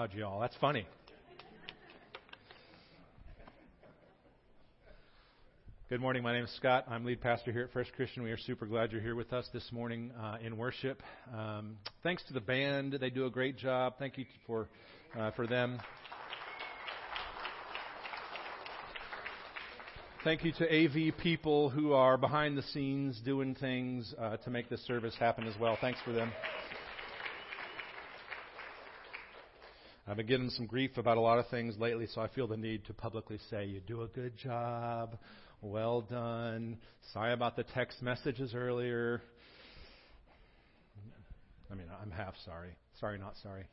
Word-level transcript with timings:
loud, 0.00 0.14
y'all. 0.14 0.40
That's 0.40 0.56
funny. 0.56 0.86
Good 5.90 6.00
morning. 6.00 6.22
My 6.22 6.32
name 6.32 6.44
is 6.44 6.50
Scott. 6.56 6.86
I'm 6.88 7.04
lead 7.04 7.20
pastor 7.20 7.52
here 7.52 7.64
at 7.64 7.72
First 7.74 7.92
Christian. 7.92 8.22
We 8.22 8.30
are 8.30 8.38
super 8.38 8.64
glad 8.64 8.92
you're 8.92 9.02
here 9.02 9.14
with 9.14 9.34
us 9.34 9.46
this 9.52 9.70
morning 9.70 10.10
uh, 10.18 10.38
in 10.42 10.56
worship. 10.56 11.02
Um, 11.36 11.76
thanks 12.02 12.22
to 12.28 12.32
the 12.32 12.40
band; 12.40 12.96
they 12.98 13.10
do 13.10 13.26
a 13.26 13.30
great 13.30 13.58
job. 13.58 13.96
Thank 13.98 14.16
you 14.16 14.24
for 14.46 14.68
uh, 15.18 15.32
for 15.32 15.46
them. 15.46 15.78
Thank 20.24 20.44
you 20.44 20.52
to 20.52 20.64
AV 20.64 21.14
people 21.18 21.68
who 21.68 21.92
are 21.92 22.16
behind 22.16 22.56
the 22.56 22.62
scenes 22.62 23.20
doing 23.22 23.54
things 23.54 24.14
uh, 24.18 24.38
to 24.38 24.50
make 24.50 24.70
this 24.70 24.80
service 24.86 25.14
happen 25.20 25.46
as 25.46 25.58
well. 25.60 25.76
Thanks 25.78 25.98
for 26.06 26.12
them. 26.12 26.32
I've 30.10 30.16
been 30.16 30.26
getting 30.26 30.50
some 30.50 30.66
grief 30.66 30.96
about 30.96 31.18
a 31.18 31.20
lot 31.20 31.38
of 31.38 31.46
things 31.50 31.78
lately, 31.78 32.08
so 32.12 32.20
I 32.20 32.26
feel 32.26 32.48
the 32.48 32.56
need 32.56 32.84
to 32.86 32.92
publicly 32.92 33.38
say, 33.48 33.66
You 33.66 33.78
do 33.78 34.02
a 34.02 34.08
good 34.08 34.36
job. 34.36 35.16
Well 35.62 36.00
done. 36.00 36.78
Sorry 37.12 37.32
about 37.32 37.54
the 37.54 37.62
text 37.62 38.02
messages 38.02 38.52
earlier. 38.52 39.22
I 41.70 41.76
mean, 41.76 41.86
I'm 42.02 42.10
half 42.10 42.34
sorry. 42.44 42.70
Sorry, 42.98 43.20
not 43.20 43.34
sorry. 43.40 43.66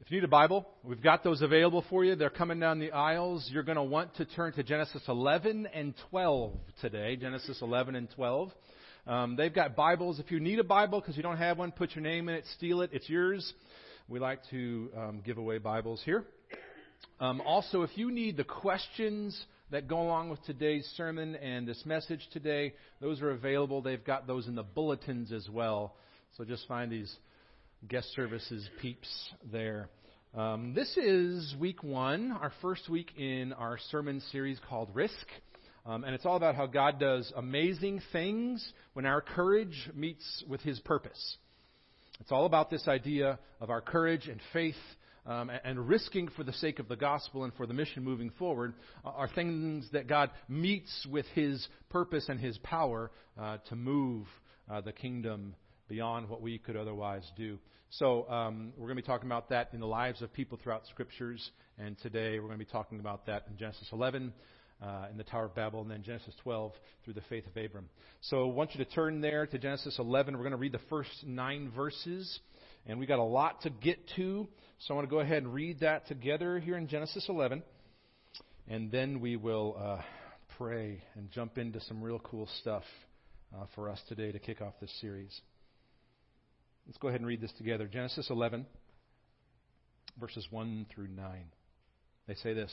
If 0.00 0.10
you 0.10 0.16
need 0.16 0.24
a 0.24 0.28
Bible, 0.28 0.66
we've 0.82 1.02
got 1.02 1.22
those 1.22 1.42
available 1.42 1.84
for 1.90 2.02
you. 2.02 2.14
They're 2.14 2.30
coming 2.30 2.58
down 2.58 2.78
the 2.78 2.92
aisles. 2.92 3.46
You're 3.52 3.62
going 3.62 3.76
to 3.76 3.82
want 3.82 4.16
to 4.16 4.24
turn 4.24 4.54
to 4.54 4.62
Genesis 4.62 5.02
11 5.06 5.68
and 5.74 5.92
12 6.08 6.54
today. 6.80 7.16
Genesis 7.16 7.58
11 7.60 7.94
and 7.94 8.08
12. 8.12 8.50
Um, 9.06 9.36
they've 9.36 9.54
got 9.54 9.76
Bibles. 9.76 10.18
If 10.18 10.30
you 10.30 10.40
need 10.40 10.60
a 10.60 10.64
Bible 10.64 11.02
because 11.02 11.14
you 11.14 11.22
don't 11.22 11.36
have 11.36 11.58
one, 11.58 11.72
put 11.72 11.94
your 11.94 12.02
name 12.02 12.30
in 12.30 12.36
it, 12.36 12.44
steal 12.56 12.80
it. 12.80 12.88
It's 12.94 13.10
yours. 13.10 13.52
We 14.06 14.18
like 14.18 14.40
to 14.50 14.90
um, 14.94 15.22
give 15.24 15.38
away 15.38 15.56
Bibles 15.56 16.02
here. 16.04 16.24
Um, 17.20 17.40
also, 17.40 17.82
if 17.84 17.90
you 17.96 18.10
need 18.10 18.36
the 18.36 18.44
questions 18.44 19.34
that 19.70 19.88
go 19.88 19.98
along 19.98 20.28
with 20.28 20.44
today's 20.44 20.84
sermon 20.98 21.34
and 21.36 21.66
this 21.66 21.82
message 21.86 22.20
today, 22.30 22.74
those 23.00 23.22
are 23.22 23.30
available. 23.30 23.80
They've 23.80 24.04
got 24.04 24.26
those 24.26 24.46
in 24.46 24.56
the 24.56 24.62
bulletins 24.62 25.32
as 25.32 25.48
well. 25.48 25.94
So 26.36 26.44
just 26.44 26.68
find 26.68 26.92
these 26.92 27.10
guest 27.88 28.12
services 28.14 28.68
peeps 28.82 29.08
there. 29.50 29.88
Um, 30.36 30.74
this 30.74 30.94
is 30.98 31.54
week 31.58 31.82
one, 31.82 32.30
our 32.30 32.52
first 32.60 32.90
week 32.90 33.10
in 33.16 33.54
our 33.54 33.78
sermon 33.90 34.20
series 34.32 34.60
called 34.68 34.90
Risk. 34.92 35.14
Um, 35.86 36.04
and 36.04 36.14
it's 36.14 36.26
all 36.26 36.36
about 36.36 36.56
how 36.56 36.66
God 36.66 37.00
does 37.00 37.32
amazing 37.34 38.02
things 38.12 38.70
when 38.92 39.06
our 39.06 39.22
courage 39.22 39.90
meets 39.94 40.44
with 40.46 40.60
His 40.60 40.78
purpose. 40.80 41.38
It's 42.20 42.30
all 42.30 42.46
about 42.46 42.70
this 42.70 42.86
idea 42.86 43.38
of 43.60 43.70
our 43.70 43.80
courage 43.80 44.28
and 44.28 44.40
faith 44.52 44.76
um, 45.26 45.50
and, 45.64 45.88
risking 45.88 46.28
for 46.28 46.44
the 46.44 46.52
sake 46.52 46.78
of 46.78 46.86
the 46.86 46.96
gospel 46.96 47.44
and 47.44 47.52
for 47.54 47.66
the 47.66 47.74
mission 47.74 48.04
moving 48.04 48.30
forward 48.38 48.74
are 49.04 49.28
things 49.28 49.88
that 49.92 50.06
God 50.06 50.30
meets 50.48 51.06
with 51.10 51.26
His 51.34 51.66
purpose 51.90 52.26
and 52.28 52.38
His 52.38 52.56
power 52.58 53.10
uh, 53.40 53.56
to 53.68 53.74
move 53.74 54.26
uh, 54.70 54.80
the 54.80 54.92
kingdom 54.92 55.56
beyond 55.88 56.28
what 56.28 56.40
we 56.40 56.58
could 56.58 56.76
otherwise 56.76 57.24
do. 57.36 57.58
So 57.90 58.28
um, 58.28 58.72
we're 58.76 58.86
going 58.86 58.96
to 58.96 59.02
be 59.02 59.06
talking 59.06 59.26
about 59.26 59.48
that 59.48 59.70
in 59.72 59.80
the 59.80 59.86
lives 59.86 60.22
of 60.22 60.32
people 60.32 60.58
throughout 60.62 60.86
Scriptures, 60.90 61.50
and 61.78 61.98
today 61.98 62.38
we're 62.38 62.46
going 62.46 62.58
to 62.58 62.64
be 62.64 62.70
talking 62.70 63.00
about 63.00 63.26
that 63.26 63.46
in 63.50 63.56
Genesis 63.56 63.88
11, 63.92 64.32
uh, 64.82 65.06
in 65.10 65.16
the 65.16 65.24
Tower 65.24 65.46
of 65.46 65.54
Babel, 65.54 65.80
and 65.82 65.90
then 65.90 66.02
Genesis 66.02 66.34
12 66.42 66.72
through 67.04 67.14
the 67.14 67.22
faith 67.28 67.44
of 67.46 67.56
Abram. 67.56 67.88
So 68.22 68.48
I 68.48 68.52
want 68.52 68.74
you 68.74 68.84
to 68.84 68.90
turn 68.90 69.20
there 69.20 69.46
to 69.46 69.58
Genesis 69.58 69.98
11. 69.98 70.34
We're 70.34 70.40
going 70.40 70.52
to 70.52 70.56
read 70.56 70.72
the 70.72 70.80
first 70.90 71.10
nine 71.26 71.70
verses, 71.74 72.40
and 72.86 72.98
we 72.98 73.06
got 73.06 73.18
a 73.18 73.22
lot 73.22 73.62
to 73.62 73.70
get 73.70 73.98
to. 74.16 74.46
So 74.80 74.94
I 74.94 74.96
want 74.96 75.08
to 75.08 75.10
go 75.10 75.20
ahead 75.20 75.42
and 75.42 75.54
read 75.54 75.80
that 75.80 76.06
together 76.08 76.58
here 76.58 76.76
in 76.76 76.88
Genesis 76.88 77.26
11, 77.28 77.62
and 78.68 78.90
then 78.90 79.20
we 79.20 79.36
will 79.36 79.76
uh, 79.78 80.02
pray 80.58 81.02
and 81.14 81.30
jump 81.30 81.58
into 81.58 81.80
some 81.80 82.02
real 82.02 82.18
cool 82.18 82.48
stuff 82.60 82.84
uh, 83.54 83.66
for 83.74 83.88
us 83.88 84.00
today 84.08 84.32
to 84.32 84.38
kick 84.38 84.60
off 84.60 84.74
this 84.80 84.92
series. 85.00 85.40
Let's 86.86 86.98
go 86.98 87.08
ahead 87.08 87.20
and 87.20 87.26
read 87.26 87.40
this 87.40 87.52
together. 87.56 87.86
Genesis 87.86 88.28
11, 88.28 88.66
verses 90.20 90.46
1 90.50 90.86
through 90.94 91.08
9. 91.08 91.44
They 92.26 92.34
say 92.34 92.52
this 92.52 92.72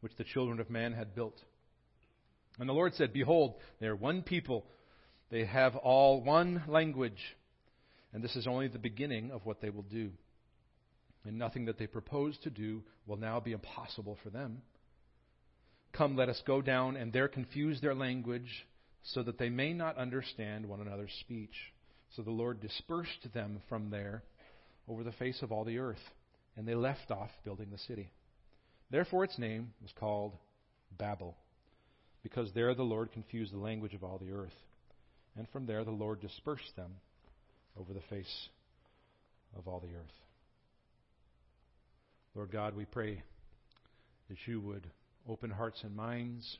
which 0.00 0.16
the 0.16 0.24
children 0.24 0.60
of 0.60 0.70
man 0.70 0.92
had 0.92 1.14
built. 1.14 1.38
And 2.58 2.68
the 2.68 2.74
Lord 2.74 2.94
said, 2.94 3.12
Behold, 3.12 3.54
they 3.80 3.86
are 3.86 3.96
one 3.96 4.22
people. 4.22 4.66
They 5.30 5.44
have 5.44 5.76
all 5.76 6.22
one 6.22 6.64
language. 6.66 7.36
And 8.12 8.22
this 8.22 8.36
is 8.36 8.46
only 8.46 8.68
the 8.68 8.78
beginning 8.78 9.30
of 9.30 9.46
what 9.46 9.60
they 9.60 9.70
will 9.70 9.82
do 9.82 10.10
and 11.24 11.38
nothing 11.38 11.66
that 11.66 11.78
they 11.78 11.86
propose 11.86 12.36
to 12.38 12.50
do 12.50 12.82
will 13.06 13.16
now 13.16 13.40
be 13.40 13.52
impossible 13.52 14.18
for 14.22 14.30
them. 14.30 14.62
Come, 15.92 16.16
let 16.16 16.28
us 16.28 16.42
go 16.46 16.62
down 16.62 16.96
and 16.96 17.12
there 17.12 17.28
confuse 17.28 17.80
their 17.80 17.94
language 17.94 18.66
so 19.02 19.22
that 19.22 19.38
they 19.38 19.48
may 19.48 19.72
not 19.72 19.96
understand 19.96 20.66
one 20.66 20.80
another's 20.80 21.12
speech. 21.20 21.54
So 22.16 22.22
the 22.22 22.30
Lord 22.30 22.60
dispersed 22.60 23.32
them 23.34 23.60
from 23.68 23.90
there 23.90 24.22
over 24.88 25.04
the 25.04 25.12
face 25.12 25.42
of 25.42 25.52
all 25.52 25.64
the 25.64 25.78
earth, 25.78 25.98
and 26.56 26.66
they 26.66 26.74
left 26.74 27.10
off 27.10 27.30
building 27.44 27.68
the 27.70 27.78
city. 27.78 28.10
Therefore 28.90 29.24
its 29.24 29.38
name 29.38 29.72
was 29.82 29.92
called 29.98 30.36
Babel, 30.98 31.36
because 32.22 32.52
there 32.52 32.74
the 32.74 32.82
Lord 32.82 33.12
confused 33.12 33.52
the 33.52 33.58
language 33.58 33.94
of 33.94 34.02
all 34.02 34.18
the 34.18 34.32
earth. 34.32 34.54
And 35.36 35.48
from 35.50 35.66
there 35.66 35.84
the 35.84 35.90
Lord 35.90 36.20
dispersed 36.20 36.74
them 36.76 36.92
over 37.78 37.92
the 37.92 38.02
face 38.10 38.48
of 39.56 39.68
all 39.68 39.80
the 39.80 39.94
earth. 39.94 40.12
Lord 42.34 42.50
God, 42.50 42.76
we 42.76 42.84
pray 42.84 43.22
that 44.28 44.38
you 44.46 44.60
would 44.60 44.86
open 45.28 45.50
hearts 45.50 45.80
and 45.82 45.94
minds. 45.94 46.58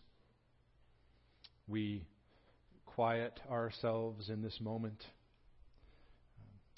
We 1.69 2.05
quiet 2.87 3.38
ourselves 3.50 4.29
in 4.29 4.43
this 4.43 4.59
moment. 4.61 5.03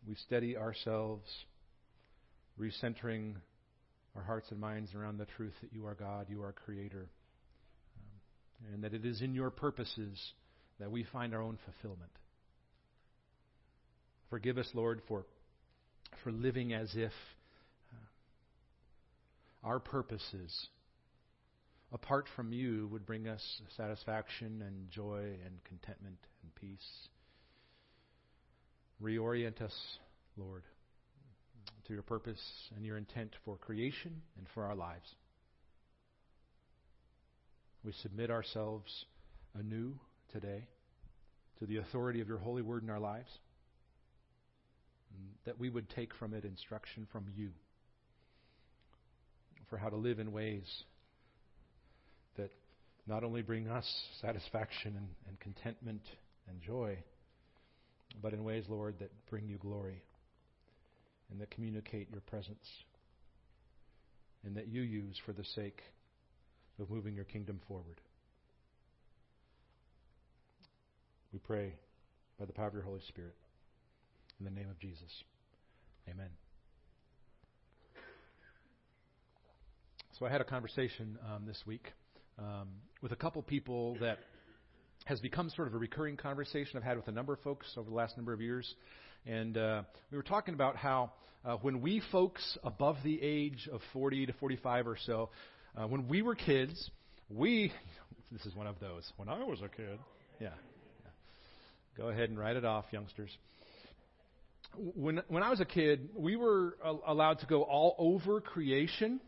We 0.06 0.14
steady 0.14 0.56
ourselves, 0.56 1.28
recentering 2.60 3.36
our 4.16 4.22
hearts 4.22 4.50
and 4.50 4.60
minds 4.60 4.94
around 4.94 5.18
the 5.18 5.26
truth 5.26 5.54
that 5.62 5.72
you 5.72 5.86
are 5.86 5.94
God, 5.94 6.26
you 6.28 6.42
are 6.42 6.52
Creator, 6.52 7.08
um, 7.96 8.74
and 8.74 8.84
that 8.84 8.94
it 8.94 9.04
is 9.04 9.22
in 9.22 9.34
your 9.34 9.50
purposes 9.50 10.18
that 10.78 10.90
we 10.90 11.04
find 11.04 11.34
our 11.34 11.42
own 11.42 11.58
fulfillment. 11.64 12.10
Forgive 14.30 14.58
us, 14.58 14.68
Lord, 14.74 15.00
for, 15.08 15.26
for 16.24 16.32
living 16.32 16.72
as 16.72 16.90
if 16.94 17.12
our 19.62 19.78
purposes 19.78 20.68
apart 21.92 22.26
from 22.34 22.52
you 22.52 22.88
would 22.90 23.06
bring 23.06 23.28
us 23.28 23.42
satisfaction 23.76 24.62
and 24.66 24.90
joy 24.90 25.36
and 25.44 25.62
contentment 25.64 26.18
and 26.42 26.54
peace. 26.54 27.08
Reorient 29.02 29.60
us, 29.60 29.74
Lord, 30.36 30.62
to 31.86 31.92
your 31.92 32.02
purpose 32.02 32.42
and 32.76 32.84
your 32.84 32.96
intent 32.96 33.34
for 33.44 33.56
creation 33.56 34.22
and 34.36 34.46
for 34.54 34.64
our 34.64 34.74
lives. 34.74 35.08
We 37.84 37.92
submit 38.02 38.30
ourselves 38.30 39.06
anew 39.58 39.94
today 40.32 40.66
to 41.58 41.66
the 41.66 41.78
authority 41.78 42.20
of 42.20 42.28
your 42.28 42.38
holy 42.38 42.62
word 42.62 42.82
in 42.82 42.90
our 42.90 43.00
lives, 43.00 43.30
that 45.44 45.58
we 45.58 45.68
would 45.68 45.90
take 45.90 46.14
from 46.14 46.32
it 46.34 46.44
instruction 46.44 47.06
from 47.10 47.24
you 47.34 47.50
for 49.68 49.76
how 49.76 49.88
to 49.88 49.96
live 49.96 50.18
in 50.18 50.32
ways 50.32 50.64
that 52.36 52.50
not 53.06 53.24
only 53.24 53.42
bring 53.42 53.68
us 53.68 53.86
satisfaction 54.20 54.94
and, 54.96 55.08
and 55.28 55.40
contentment 55.40 56.02
and 56.48 56.60
joy, 56.60 56.96
but 58.20 58.32
in 58.32 58.44
ways, 58.44 58.64
Lord, 58.68 58.96
that 59.00 59.10
bring 59.30 59.48
you 59.48 59.58
glory 59.58 60.02
and 61.32 61.40
that 61.40 61.50
communicate 61.50 62.08
your 62.12 62.20
presence 62.20 62.68
and 64.44 64.56
that 64.56 64.68
you 64.68 64.82
use 64.82 65.16
for 65.24 65.32
the 65.32 65.44
sake 65.44 65.80
of 66.78 66.90
moving 66.90 67.14
your 67.14 67.24
kingdom 67.24 67.58
forward. 67.66 68.00
We 71.32 71.38
pray 71.38 71.72
by 72.38 72.44
the 72.44 72.52
power 72.52 72.66
of 72.66 72.74
your 72.74 72.82
Holy 72.82 73.00
Spirit. 73.08 73.34
In 74.38 74.44
the 74.44 74.50
name 74.50 74.68
of 74.68 74.78
Jesus. 74.78 75.10
Amen. 76.10 76.28
So 80.18 80.26
I 80.26 80.30
had 80.30 80.40
a 80.40 80.44
conversation 80.44 81.18
um, 81.32 81.46
this 81.46 81.62
week 81.66 81.92
um, 82.38 82.68
with 83.00 83.12
a 83.12 83.16
couple 83.16 83.40
people 83.42 83.96
that 84.00 84.18
has 85.06 85.20
become 85.20 85.48
sort 85.50 85.68
of 85.68 85.74
a 85.74 85.78
recurring 85.78 86.16
conversation 86.16 86.76
I've 86.76 86.82
had 86.82 86.96
with 86.96 87.08
a 87.08 87.12
number 87.12 87.32
of 87.32 87.40
folks 87.40 87.66
over 87.76 87.88
the 87.88 87.96
last 87.96 88.16
number 88.16 88.32
of 88.32 88.40
years. 88.40 88.74
And 89.26 89.56
uh, 89.56 89.82
we 90.10 90.16
were 90.16 90.24
talking 90.24 90.54
about 90.54 90.76
how 90.76 91.12
uh, 91.44 91.56
when 91.56 91.80
we 91.80 92.02
folks 92.10 92.58
above 92.64 92.96
the 93.04 93.20
age 93.22 93.68
of 93.72 93.80
40 93.92 94.26
to 94.26 94.32
45 94.34 94.86
or 94.86 94.96
so, 95.06 95.30
uh, 95.76 95.86
when 95.86 96.08
we 96.08 96.22
were 96.22 96.34
kids, 96.34 96.90
we, 97.30 97.72
this 98.32 98.44
is 98.46 98.54
one 98.54 98.66
of 98.66 98.80
those, 98.80 99.10
when 99.16 99.28
I 99.28 99.44
was 99.44 99.60
a 99.60 99.68
kid, 99.68 99.98
yeah, 100.40 100.48
yeah. 100.48 101.10
Go 101.96 102.08
ahead 102.08 102.30
and 102.30 102.38
write 102.38 102.56
it 102.56 102.64
off, 102.64 102.86
youngsters. 102.90 103.30
When, 104.76 105.22
when 105.28 105.42
I 105.42 105.50
was 105.50 105.60
a 105.60 105.66
kid, 105.66 106.08
we 106.16 106.34
were 106.34 106.76
allowed 107.06 107.40
to 107.40 107.46
go 107.46 107.62
all 107.62 107.94
over 107.98 108.40
creation 108.40 109.20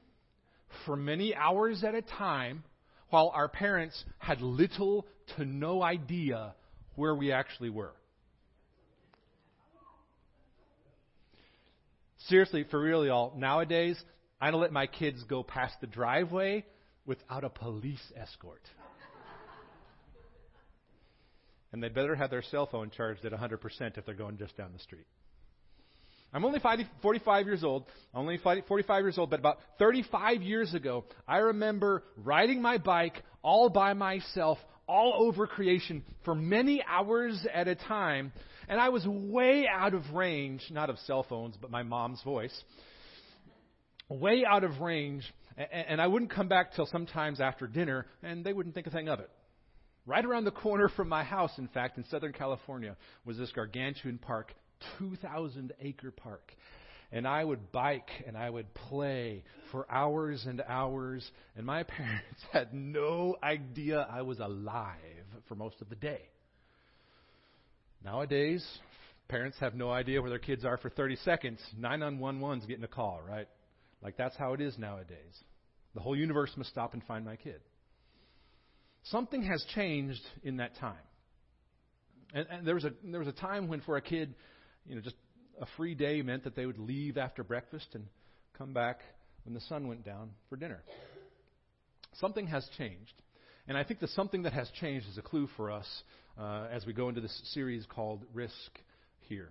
for 0.86 0.96
many 0.96 1.34
hours 1.34 1.84
at 1.84 1.94
a 1.94 2.02
time 2.02 2.64
while 3.10 3.30
our 3.32 3.48
parents 3.48 4.02
had 4.18 4.40
little 4.40 5.06
to 5.36 5.44
no 5.44 5.82
idea 5.82 6.54
where 6.96 7.14
we 7.14 7.30
actually 7.30 7.70
were. 7.70 7.92
Seriously, 12.28 12.64
for 12.70 12.80
real, 12.80 13.04
y'all, 13.04 13.34
nowadays, 13.36 14.02
I 14.40 14.50
don't 14.50 14.62
let 14.62 14.72
my 14.72 14.86
kids 14.86 15.22
go 15.24 15.42
past 15.42 15.74
the 15.82 15.86
driveway 15.86 16.64
without 17.04 17.44
a 17.44 17.50
police 17.50 18.00
escort. 18.16 18.62
and 21.72 21.82
they 21.82 21.90
better 21.90 22.14
have 22.14 22.30
their 22.30 22.42
cell 22.42 22.66
phone 22.66 22.90
charged 22.90 23.26
at 23.26 23.32
100% 23.32 23.98
if 23.98 24.06
they're 24.06 24.14
going 24.14 24.38
just 24.38 24.56
down 24.56 24.72
the 24.72 24.78
street. 24.78 25.06
I'm 26.32 26.46
only 26.46 26.60
45 27.02 27.46
years 27.46 27.62
old, 27.62 27.84
only 28.14 28.38
45 28.38 29.04
years 29.04 29.18
old, 29.18 29.28
but 29.28 29.38
about 29.38 29.58
35 29.78 30.42
years 30.42 30.72
ago, 30.72 31.04
I 31.28 31.38
remember 31.38 32.04
riding 32.16 32.62
my 32.62 32.78
bike 32.78 33.22
all 33.42 33.68
by 33.68 33.92
myself 33.92 34.58
all 34.86 35.26
over 35.26 35.46
creation 35.46 36.02
for 36.24 36.34
many 36.34 36.82
hours 36.86 37.46
at 37.52 37.68
a 37.68 37.74
time, 37.74 38.32
and 38.68 38.80
I 38.80 38.88
was 38.90 39.06
way 39.06 39.66
out 39.68 39.94
of 39.94 40.12
range, 40.12 40.62
not 40.70 40.90
of 40.90 40.98
cell 41.00 41.24
phones, 41.28 41.56
but 41.60 41.70
my 41.70 41.82
mom's 41.82 42.22
voice, 42.22 42.62
way 44.08 44.44
out 44.46 44.64
of 44.64 44.80
range, 44.80 45.24
and 45.56 46.00
I 46.00 46.06
wouldn't 46.06 46.30
come 46.30 46.48
back 46.48 46.74
till 46.74 46.86
sometimes 46.86 47.40
after 47.40 47.66
dinner, 47.66 48.06
and 48.22 48.44
they 48.44 48.52
wouldn't 48.52 48.74
think 48.74 48.86
a 48.86 48.90
thing 48.90 49.08
of 49.08 49.20
it. 49.20 49.30
Right 50.06 50.24
around 50.24 50.44
the 50.44 50.50
corner 50.50 50.88
from 50.88 51.08
my 51.08 51.24
house, 51.24 51.52
in 51.56 51.68
fact, 51.68 51.96
in 51.96 52.04
Southern 52.10 52.32
California, 52.32 52.96
was 53.24 53.38
this 53.38 53.50
gargantuan 53.52 54.18
park 54.18 54.52
2,000 54.98 55.72
acre 55.80 56.10
park. 56.10 56.52
And 57.14 57.28
I 57.28 57.44
would 57.44 57.70
bike 57.70 58.10
and 58.26 58.36
I 58.36 58.50
would 58.50 58.74
play 58.74 59.44
for 59.70 59.86
hours 59.88 60.44
and 60.48 60.60
hours. 60.68 61.24
And 61.56 61.64
my 61.64 61.82
parents 61.84 62.42
had 62.52 62.74
no 62.74 63.36
idea 63.40 64.06
I 64.10 64.22
was 64.22 64.40
alive 64.40 64.98
for 65.48 65.54
most 65.54 65.80
of 65.80 65.88
the 65.88 65.94
day. 65.94 66.22
Nowadays, 68.04 68.66
parents 69.28 69.56
have 69.60 69.76
no 69.76 69.92
idea 69.92 70.20
where 70.20 70.28
their 70.28 70.40
kids 70.40 70.64
are 70.64 70.76
for 70.76 70.90
30 70.90 71.14
seconds. 71.24 71.60
911's 71.80 72.66
getting 72.66 72.82
a 72.82 72.88
call, 72.88 73.20
right? 73.26 73.46
Like 74.02 74.16
that's 74.16 74.36
how 74.36 74.52
it 74.52 74.60
is 74.60 74.76
nowadays. 74.76 75.16
The 75.94 76.00
whole 76.00 76.16
universe 76.16 76.50
must 76.56 76.70
stop 76.70 76.94
and 76.94 77.04
find 77.04 77.24
my 77.24 77.36
kid. 77.36 77.60
Something 79.04 79.44
has 79.44 79.64
changed 79.76 80.20
in 80.42 80.56
that 80.56 80.76
time. 80.80 80.96
And, 82.34 82.46
and 82.50 82.66
there 82.66 82.74
was 82.74 82.84
a 82.84 82.90
there 83.04 83.20
was 83.20 83.28
a 83.28 83.32
time 83.32 83.68
when 83.68 83.82
for 83.82 83.96
a 83.96 84.02
kid 84.02 84.34
you 84.86 84.94
know, 84.96 85.00
just 85.00 85.16
a 85.60 85.66
free 85.76 85.94
day 85.94 86.22
meant 86.22 86.44
that 86.44 86.56
they 86.56 86.66
would 86.66 86.78
leave 86.78 87.16
after 87.16 87.44
breakfast 87.44 87.88
and 87.94 88.06
come 88.56 88.72
back 88.72 89.00
when 89.44 89.54
the 89.54 89.60
sun 89.62 89.88
went 89.88 90.04
down 90.04 90.30
for 90.48 90.56
dinner. 90.56 90.82
Something 92.14 92.46
has 92.46 92.68
changed. 92.78 93.12
And 93.66 93.76
I 93.76 93.84
think 93.84 94.00
that 94.00 94.10
something 94.10 94.42
that 94.42 94.52
has 94.52 94.68
changed 94.80 95.06
is 95.08 95.18
a 95.18 95.22
clue 95.22 95.48
for 95.56 95.70
us 95.70 95.86
uh, 96.38 96.66
as 96.70 96.84
we 96.86 96.92
go 96.92 97.08
into 97.08 97.20
this 97.20 97.42
series 97.54 97.86
called 97.86 98.24
Risk 98.32 98.54
Here. 99.20 99.50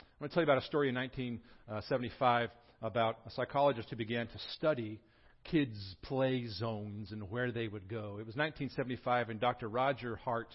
I'm 0.00 0.06
going 0.20 0.28
to 0.30 0.34
tell 0.34 0.42
you 0.42 0.50
about 0.50 0.62
a 0.62 0.66
story 0.66 0.88
in 0.88 0.94
1975 0.94 2.50
about 2.80 3.18
a 3.26 3.30
psychologist 3.30 3.90
who 3.90 3.96
began 3.96 4.26
to 4.26 4.38
study 4.56 5.00
kids' 5.44 5.96
play 6.02 6.46
zones 6.48 7.12
and 7.12 7.30
where 7.30 7.52
they 7.52 7.68
would 7.68 7.88
go. 7.88 8.18
It 8.20 8.26
was 8.26 8.36
1975, 8.36 9.30
and 9.30 9.40
Dr. 9.40 9.68
Roger 9.68 10.16
Hart 10.16 10.48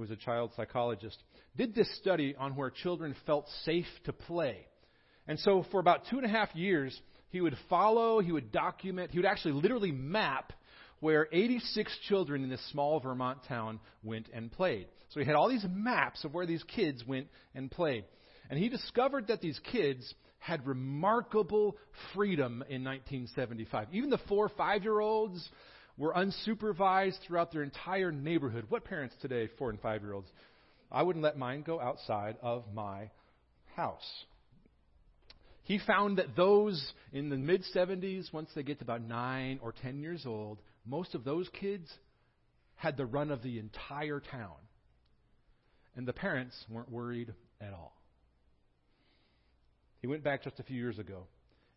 who 0.00 0.02
was 0.02 0.10
a 0.10 0.16
child 0.16 0.50
psychologist, 0.56 1.18
did 1.56 1.74
this 1.74 1.88
study 1.98 2.34
on 2.38 2.56
where 2.56 2.70
children 2.70 3.14
felt 3.26 3.46
safe 3.64 3.86
to 4.04 4.12
play. 4.12 4.66
And 5.26 5.38
so 5.38 5.64
for 5.70 5.80
about 5.80 6.02
two 6.10 6.16
and 6.16 6.24
a 6.24 6.28
half 6.28 6.54
years, 6.54 6.98
he 7.30 7.40
would 7.40 7.56
follow, 7.68 8.20
he 8.20 8.32
would 8.32 8.52
document, 8.52 9.10
he 9.10 9.18
would 9.18 9.26
actually 9.26 9.54
literally 9.54 9.92
map 9.92 10.52
where 11.00 11.28
86 11.32 11.90
children 12.08 12.44
in 12.44 12.50
this 12.50 12.64
small 12.70 13.00
Vermont 13.00 13.38
town 13.48 13.80
went 14.02 14.28
and 14.32 14.52
played. 14.52 14.86
So 15.10 15.20
he 15.20 15.26
had 15.26 15.34
all 15.34 15.48
these 15.48 15.64
maps 15.68 16.24
of 16.24 16.34
where 16.34 16.46
these 16.46 16.62
kids 16.64 17.04
went 17.06 17.28
and 17.54 17.70
played. 17.70 18.04
And 18.48 18.58
he 18.58 18.68
discovered 18.68 19.28
that 19.28 19.40
these 19.40 19.58
kids 19.72 20.14
had 20.38 20.66
remarkable 20.66 21.76
freedom 22.14 22.64
in 22.68 22.84
1975. 22.84 23.88
Even 23.92 24.10
the 24.10 24.18
four, 24.28 24.48
five 24.48 24.82
year 24.82 25.00
olds 25.00 25.48
were 25.96 26.14
unsupervised 26.14 27.18
throughout 27.26 27.52
their 27.52 27.62
entire 27.62 28.10
neighborhood. 28.10 28.64
What 28.68 28.84
parents 28.84 29.14
today, 29.20 29.48
four 29.58 29.70
and 29.70 29.80
five 29.80 30.02
year 30.02 30.14
olds? 30.14 30.28
I 30.90 31.02
wouldn't 31.02 31.22
let 31.24 31.38
mine 31.38 31.62
go 31.62 31.80
outside 31.80 32.36
of 32.42 32.64
my 32.74 33.10
house. 33.76 34.24
He 35.64 35.78
found 35.86 36.18
that 36.18 36.34
those 36.36 36.92
in 37.12 37.28
the 37.28 37.36
mid 37.36 37.62
70s, 37.74 38.32
once 38.32 38.50
they 38.54 38.62
get 38.62 38.78
to 38.78 38.84
about 38.84 39.02
9 39.02 39.60
or 39.62 39.72
10 39.72 40.00
years 40.00 40.24
old, 40.26 40.58
most 40.84 41.14
of 41.14 41.22
those 41.22 41.48
kids 41.60 41.88
had 42.74 42.96
the 42.96 43.06
run 43.06 43.30
of 43.30 43.42
the 43.42 43.58
entire 43.58 44.20
town. 44.20 44.56
And 45.96 46.08
the 46.08 46.12
parents 46.12 46.56
weren't 46.68 46.90
worried 46.90 47.32
at 47.60 47.72
all. 47.72 47.94
He 50.00 50.06
went 50.06 50.24
back 50.24 50.42
just 50.42 50.58
a 50.58 50.62
few 50.62 50.76
years 50.76 50.98
ago 50.98 51.26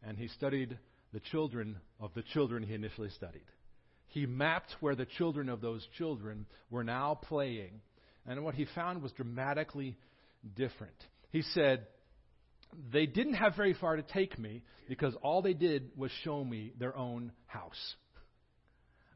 and 0.05 0.17
he 0.17 0.27
studied 0.29 0.77
the 1.13 1.19
children 1.19 1.77
of 1.99 2.11
the 2.15 2.23
children 2.33 2.63
he 2.63 2.73
initially 2.73 3.09
studied. 3.09 3.45
He 4.07 4.25
mapped 4.25 4.75
where 4.79 4.95
the 4.95 5.05
children 5.05 5.49
of 5.49 5.61
those 5.61 5.85
children 5.97 6.45
were 6.69 6.83
now 6.83 7.15
playing. 7.15 7.81
And 8.25 8.43
what 8.43 8.55
he 8.55 8.65
found 8.73 9.01
was 9.01 9.11
dramatically 9.13 9.97
different. 10.55 10.95
He 11.31 11.41
said, 11.41 11.87
They 12.91 13.05
didn't 13.05 13.33
have 13.33 13.55
very 13.55 13.73
far 13.73 13.95
to 13.95 14.03
take 14.03 14.37
me 14.39 14.63
because 14.87 15.15
all 15.21 15.41
they 15.41 15.53
did 15.53 15.91
was 15.97 16.11
show 16.23 16.43
me 16.43 16.73
their 16.79 16.95
own 16.95 17.31
house. 17.47 17.95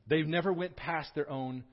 They 0.07 0.23
never 0.23 0.51
went 0.53 0.75
past 0.75 1.13
their 1.15 1.29
own 1.29 1.63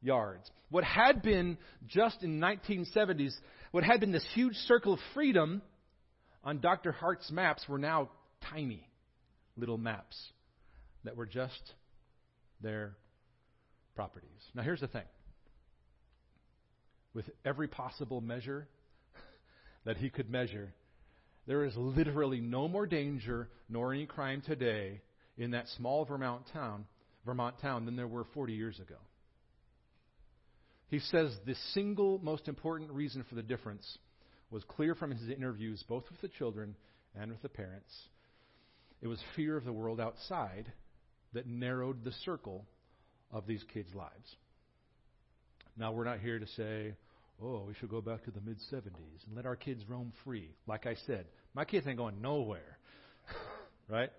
yards. 0.00 0.50
What 0.70 0.84
had 0.84 1.22
been 1.22 1.58
just 1.86 2.22
in 2.22 2.40
1970s, 2.40 3.32
what 3.70 3.84
had 3.84 4.00
been 4.00 4.12
this 4.12 4.26
huge 4.34 4.54
circle 4.54 4.94
of 4.94 5.00
freedom 5.14 5.62
on 6.42 6.60
Dr. 6.60 6.92
Hart's 6.92 7.30
maps 7.30 7.64
were 7.68 7.78
now 7.78 8.10
tiny 8.50 8.88
little 9.56 9.78
maps 9.78 10.16
that 11.04 11.16
were 11.16 11.26
just 11.26 11.74
their 12.60 12.96
properties. 13.94 14.30
Now, 14.54 14.62
here's 14.62 14.80
the 14.80 14.88
thing 14.88 15.04
with 17.14 17.28
every 17.44 17.68
possible 17.68 18.20
measure 18.20 18.68
that 19.84 19.96
he 19.96 20.10
could 20.10 20.30
measure, 20.30 20.72
there 21.46 21.64
is 21.64 21.76
literally 21.76 22.40
no 22.40 22.68
more 22.68 22.86
danger 22.86 23.48
nor 23.68 23.92
any 23.92 24.06
crime 24.06 24.42
today 24.46 25.00
in 25.36 25.52
that 25.52 25.68
small 25.76 26.04
Vermont 26.04 26.44
town, 26.52 26.86
Vermont 27.26 27.56
town 27.60 27.84
than 27.84 27.96
there 27.96 28.06
were 28.06 28.24
40 28.32 28.52
years 28.52 28.78
ago. 28.78 28.96
He 30.88 30.98
says 30.98 31.34
the 31.46 31.54
single 31.72 32.18
most 32.22 32.48
important 32.48 32.90
reason 32.90 33.24
for 33.28 33.34
the 33.34 33.42
difference 33.42 33.98
was 34.50 34.62
clear 34.64 34.94
from 34.94 35.10
his 35.10 35.28
interviews, 35.30 35.82
both 35.88 36.04
with 36.10 36.20
the 36.20 36.28
children 36.28 36.76
and 37.18 37.30
with 37.30 37.42
the 37.42 37.48
parents. 37.48 37.92
It 39.00 39.08
was 39.08 39.18
fear 39.34 39.56
of 39.56 39.64
the 39.64 39.72
world 39.72 40.00
outside 40.00 40.70
that 41.32 41.46
narrowed 41.46 42.04
the 42.04 42.12
circle 42.24 42.66
of 43.30 43.46
these 43.46 43.64
kids' 43.72 43.94
lives. 43.94 44.36
Now, 45.76 45.92
we're 45.92 46.04
not 46.04 46.20
here 46.20 46.38
to 46.38 46.46
say, 46.48 46.94
oh, 47.42 47.64
we 47.66 47.74
should 47.74 47.90
go 47.90 48.00
back 48.00 48.24
to 48.24 48.30
the 48.30 48.40
mid 48.40 48.58
70s 48.72 49.26
and 49.26 49.36
let 49.36 49.46
our 49.46 49.56
kids 49.56 49.82
roam 49.88 50.12
free. 50.24 50.50
Like 50.66 50.86
I 50.86 50.96
said, 51.06 51.26
my 51.54 51.64
kids 51.64 51.86
ain't 51.86 51.98
going 51.98 52.20
nowhere. 52.20 52.78
right? 53.88 54.10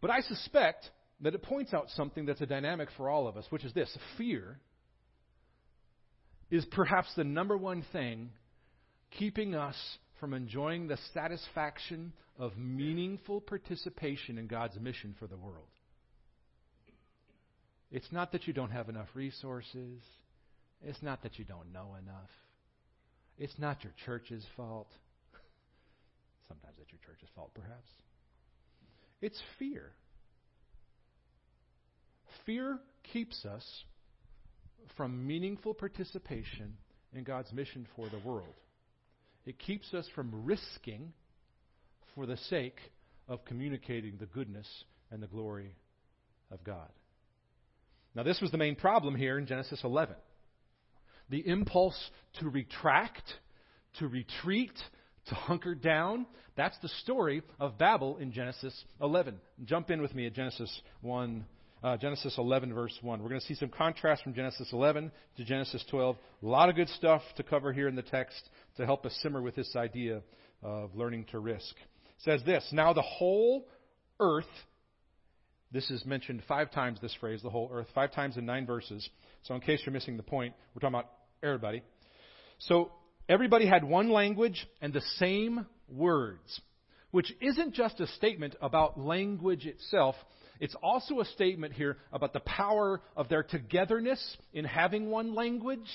But 0.00 0.10
I 0.10 0.20
suspect 0.20 0.90
that 1.20 1.34
it 1.34 1.42
points 1.42 1.72
out 1.72 1.88
something 1.96 2.26
that's 2.26 2.40
a 2.40 2.46
dynamic 2.46 2.88
for 2.96 3.08
all 3.08 3.26
of 3.26 3.36
us, 3.36 3.44
which 3.50 3.64
is 3.64 3.72
this 3.72 3.94
fear 4.18 4.58
is 6.50 6.64
perhaps 6.66 7.08
the 7.16 7.24
number 7.24 7.56
one 7.56 7.84
thing 7.92 8.30
keeping 9.18 9.54
us 9.54 9.76
from 10.20 10.34
enjoying 10.34 10.86
the 10.86 10.98
satisfaction 11.14 12.12
of 12.38 12.56
meaningful 12.56 13.40
participation 13.40 14.38
in 14.38 14.46
God's 14.46 14.78
mission 14.78 15.14
for 15.18 15.26
the 15.26 15.36
world. 15.36 15.64
It's 17.90 18.10
not 18.10 18.32
that 18.32 18.46
you 18.46 18.52
don't 18.52 18.70
have 18.70 18.88
enough 18.88 19.08
resources. 19.14 20.00
It's 20.82 21.02
not 21.02 21.22
that 21.22 21.38
you 21.38 21.44
don't 21.44 21.72
know 21.72 21.96
enough. 22.00 22.30
It's 23.38 23.58
not 23.58 23.84
your 23.84 23.92
church's 24.04 24.44
fault. 24.56 24.88
Sometimes 26.48 26.76
it's 26.80 26.90
your 26.90 27.00
church's 27.06 27.28
fault, 27.34 27.50
perhaps. 27.54 27.90
It's 29.20 29.40
fear. 29.58 29.92
Fear 32.44 32.78
keeps 33.12 33.44
us 33.44 33.64
from 34.96 35.26
meaningful 35.26 35.74
participation 35.74 36.74
in 37.14 37.24
God's 37.24 37.52
mission 37.52 37.86
for 37.96 38.08
the 38.08 38.18
world. 38.18 38.54
It 39.44 39.58
keeps 39.58 39.94
us 39.94 40.06
from 40.14 40.44
risking 40.44 41.12
for 42.14 42.26
the 42.26 42.36
sake 42.36 42.78
of 43.28 43.44
communicating 43.44 44.16
the 44.18 44.26
goodness 44.26 44.66
and 45.10 45.22
the 45.22 45.26
glory 45.26 45.74
of 46.50 46.62
God. 46.64 46.88
Now, 48.16 48.22
this 48.22 48.40
was 48.40 48.50
the 48.50 48.56
main 48.56 48.76
problem 48.76 49.14
here 49.14 49.38
in 49.38 49.46
Genesis 49.46 49.80
11. 49.84 50.16
The 51.28 51.46
impulse 51.46 52.10
to 52.40 52.48
retract, 52.48 53.22
to 53.98 54.08
retreat, 54.08 54.72
to 55.26 55.34
hunker 55.34 55.74
down. 55.74 56.24
That's 56.56 56.78
the 56.78 56.88
story 56.88 57.42
of 57.60 57.76
Babel 57.76 58.16
in 58.16 58.32
Genesis 58.32 58.74
11. 59.02 59.38
Jump 59.66 59.90
in 59.90 60.00
with 60.00 60.14
me 60.14 60.26
at 60.26 60.32
Genesis 60.32 60.80
1, 61.02 61.44
uh, 61.84 61.98
Genesis 61.98 62.34
11, 62.38 62.72
verse 62.72 62.96
1. 63.02 63.22
We're 63.22 63.28
going 63.28 63.40
to 63.40 63.46
see 63.46 63.54
some 63.54 63.68
contrast 63.68 64.22
from 64.22 64.32
Genesis 64.32 64.72
11 64.72 65.12
to 65.36 65.44
Genesis 65.44 65.84
12. 65.90 66.16
A 66.42 66.46
lot 66.46 66.70
of 66.70 66.76
good 66.76 66.88
stuff 66.88 67.20
to 67.36 67.42
cover 67.42 67.70
here 67.70 67.86
in 67.86 67.96
the 67.96 68.02
text 68.02 68.48
to 68.78 68.86
help 68.86 69.04
us 69.04 69.14
simmer 69.20 69.42
with 69.42 69.56
this 69.56 69.76
idea 69.76 70.22
of 70.62 70.94
learning 70.94 71.26
to 71.32 71.38
risk. 71.38 71.74
It 71.76 72.22
says 72.22 72.40
this 72.46 72.66
Now 72.72 72.94
the 72.94 73.02
whole 73.02 73.68
earth, 74.20 74.44
this 75.72 75.90
is 75.90 76.04
mentioned 76.04 76.42
five 76.46 76.70
times, 76.70 77.00
this 77.00 77.14
phrase, 77.18 77.42
the 77.42 77.50
whole 77.50 77.70
earth, 77.72 77.88
five 77.94 78.12
times 78.12 78.36
in 78.36 78.46
nine 78.46 78.66
verses. 78.66 79.08
So 79.42 79.54
in 79.54 79.60
case 79.60 79.80
you're 79.84 79.92
missing 79.92 80.16
the 80.16 80.22
point, 80.22 80.54
we're 80.74 80.80
talking 80.80 80.94
about 80.94 81.10
everybody. 81.42 81.82
So 82.58 82.92
everybody 83.28 83.66
had 83.66 83.84
one 83.84 84.10
language 84.10 84.66
and 84.80 84.92
the 84.92 85.02
same 85.16 85.66
words, 85.88 86.60
which 87.10 87.32
isn't 87.40 87.74
just 87.74 88.00
a 88.00 88.06
statement 88.06 88.54
about 88.60 88.98
language 88.98 89.66
itself. 89.66 90.14
It's 90.60 90.76
also 90.82 91.20
a 91.20 91.24
statement 91.24 91.74
here 91.74 91.98
about 92.12 92.32
the 92.32 92.40
power 92.40 93.00
of 93.16 93.28
their 93.28 93.42
togetherness 93.42 94.36
in 94.52 94.64
having 94.64 95.10
one 95.10 95.34
language. 95.34 95.86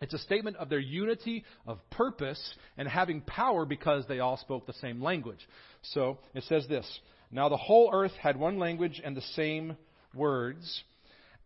It's 0.00 0.14
a 0.14 0.18
statement 0.18 0.56
of 0.58 0.68
their 0.68 0.78
unity 0.78 1.44
of 1.66 1.78
purpose 1.90 2.40
and 2.76 2.86
having 2.86 3.20
power 3.22 3.64
because 3.64 4.04
they 4.06 4.20
all 4.20 4.36
spoke 4.36 4.66
the 4.66 4.74
same 4.74 5.02
language. 5.02 5.40
So 5.82 6.18
it 6.34 6.44
says 6.44 6.66
this 6.68 6.86
Now 7.30 7.48
the 7.48 7.56
whole 7.56 7.90
earth 7.92 8.12
had 8.20 8.36
one 8.36 8.58
language 8.58 9.00
and 9.04 9.16
the 9.16 9.22
same 9.34 9.76
words. 10.14 10.82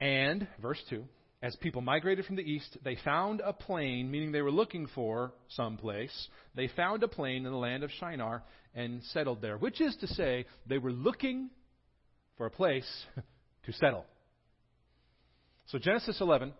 And, 0.01 0.47
verse 0.61 0.83
2, 0.91 1.05
as 1.43 1.57
people 1.57 1.81
migrated 1.81 2.25
from 2.25 2.37
the 2.37 2.43
east, 2.43 2.77
they 2.85 2.97
found 3.05 3.41
a 3.41 3.53
plain, 3.53 4.11
meaning 4.11 4.33
they 4.33 4.43
were 4.43 4.51
looking 4.51 4.87
for 4.95 5.33
some 5.49 5.77
place. 5.77 6.29
They 6.55 6.69
found 6.69 7.03
a 7.03 7.09
plain 7.09 7.47
in 7.47 7.53
the 7.53 7.59
land 7.59 7.83
of 7.83 7.91
Shinar 7.99 8.43
and 8.75 9.03
settled 9.12 9.43
there, 9.43 9.59
which 9.59 9.81
is 9.81 9.97
to 9.97 10.07
say, 10.07 10.47
they 10.67 10.79
were 10.79 10.93
looking 10.93 11.51
for 12.37 12.47
a 12.47 12.51
place 12.51 12.89
to 13.67 13.73
settle. 13.73 14.07
So 15.67 15.79
Genesis 15.79 16.21
11 16.21 16.53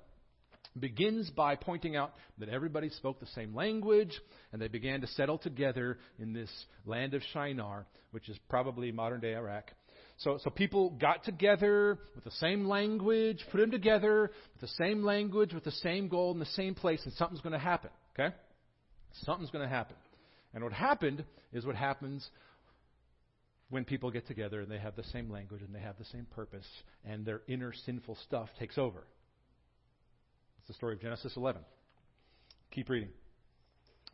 begins 0.79 1.31
by 1.31 1.57
pointing 1.57 1.97
out 1.97 2.15
that 2.39 2.49
everybody 2.49 2.89
spoke 2.91 3.21
the 3.21 3.27
same 3.27 3.55
language 3.55 4.13
and 4.53 4.61
they 4.61 4.69
began 4.69 5.01
to 5.03 5.07
settle 5.09 5.39
together 5.39 5.99
in 6.19 6.33
this 6.33 6.51
land 6.87 7.15
of 7.15 7.23
Shinar, 7.33 7.87
which 8.11 8.29
is 8.29 8.39
probably 8.49 8.93
modern 8.93 9.21
day 9.21 9.35
Iraq. 9.35 9.71
So, 10.19 10.39
so 10.43 10.51
people 10.51 10.91
got 10.91 11.25
together 11.25 11.99
with 12.15 12.25
the 12.25 12.31
same 12.33 12.67
language, 12.67 13.45
put 13.51 13.59
them 13.59 13.71
together 13.71 14.31
with 14.53 14.61
the 14.61 14.85
same 14.85 15.03
language, 15.03 15.53
with 15.53 15.65
the 15.65 15.71
same 15.73 16.09
goal 16.09 16.33
in 16.33 16.39
the 16.39 16.47
same 16.47 16.75
place, 16.75 17.01
and 17.05 17.13
something's 17.15 17.41
going 17.41 17.55
to 17.55 17.59
happen. 17.59 17.91
Okay? 18.19 18.35
Something's 19.25 19.51
going 19.51 19.65
to 19.65 19.75
happen. 19.75 19.97
And 20.55 20.63
what 20.63 20.73
happened 20.73 21.25
is 21.53 21.67
what 21.67 21.77
happens 21.77 22.29
when 23.71 23.85
people 23.85 24.11
get 24.11 24.27
together 24.27 24.61
and 24.61 24.71
they 24.71 24.79
have 24.79 24.97
the 24.97 25.05
same 25.05 25.31
language 25.31 25.63
and 25.63 25.75
they 25.75 25.81
have 25.81 25.97
the 25.99 26.05
same 26.05 26.27
purpose, 26.35 26.67
and 27.05 27.25
their 27.25 27.41
inner 27.49 27.73
sinful 27.87 28.17
stuff 28.27 28.49
takes 28.59 28.79
over. 28.79 29.05
It's 30.63 30.69
the 30.69 30.75
story 30.75 30.95
of 30.95 31.01
Genesis 31.01 31.33
11. 31.37 31.61
Keep 32.71 32.89
reading. 32.89 33.09